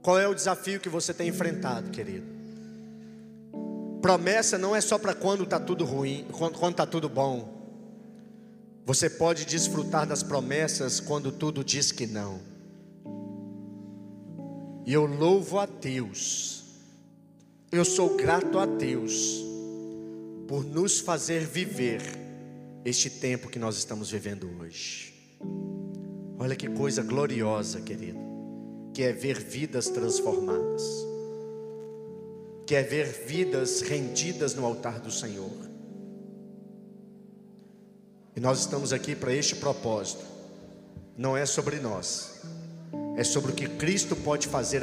Qual 0.00 0.18
é 0.18 0.26
o 0.26 0.34
desafio 0.34 0.80
que 0.80 0.88
você 0.88 1.12
tem 1.12 1.28
enfrentado, 1.28 1.90
querido? 1.90 2.26
Promessa 4.00 4.56
não 4.56 4.74
é 4.74 4.80
só 4.80 4.98
para 4.98 5.14
quando 5.14 5.44
está 5.44 5.60
tudo 5.60 5.84
ruim, 5.84 6.26
quando 6.32 6.70
está 6.70 6.86
tudo 6.86 7.10
bom. 7.10 7.60
Você 8.86 9.10
pode 9.10 9.44
desfrutar 9.44 10.06
das 10.06 10.22
promessas 10.22 10.98
quando 10.98 11.30
tudo 11.30 11.62
diz 11.62 11.92
que 11.92 12.06
não. 12.06 12.40
E 14.86 14.94
eu 14.94 15.04
louvo 15.04 15.58
a 15.58 15.66
Deus, 15.66 16.64
eu 17.70 17.84
sou 17.84 18.16
grato 18.16 18.58
a 18.58 18.64
Deus 18.64 19.44
por 20.48 20.64
nos 20.64 20.98
fazer 20.98 21.44
viver 21.44 22.29
este 22.84 23.10
tempo 23.10 23.48
que 23.48 23.58
nós 23.58 23.76
estamos 23.76 24.10
vivendo 24.10 24.50
hoje. 24.58 25.12
Olha 26.38 26.56
que 26.56 26.68
coisa 26.68 27.02
gloriosa, 27.02 27.80
querido, 27.82 28.18
que 28.94 29.02
é 29.02 29.12
ver 29.12 29.38
vidas 29.38 29.88
transformadas, 29.88 30.82
que 32.66 32.74
é 32.74 32.82
ver 32.82 33.06
vidas 33.26 33.82
rendidas 33.82 34.54
no 34.54 34.64
altar 34.64 34.98
do 35.00 35.10
Senhor. 35.10 35.50
E 38.34 38.40
nós 38.40 38.60
estamos 38.60 38.92
aqui 38.92 39.14
para 39.14 39.34
este 39.34 39.56
propósito, 39.56 40.24
não 41.16 41.36
é 41.36 41.44
sobre 41.44 41.78
nós, 41.80 42.40
é 43.16 43.24
sobre 43.24 43.52
o 43.52 43.54
que 43.54 43.68
Cristo 43.68 44.16
pode 44.16 44.48
fazer 44.48 44.82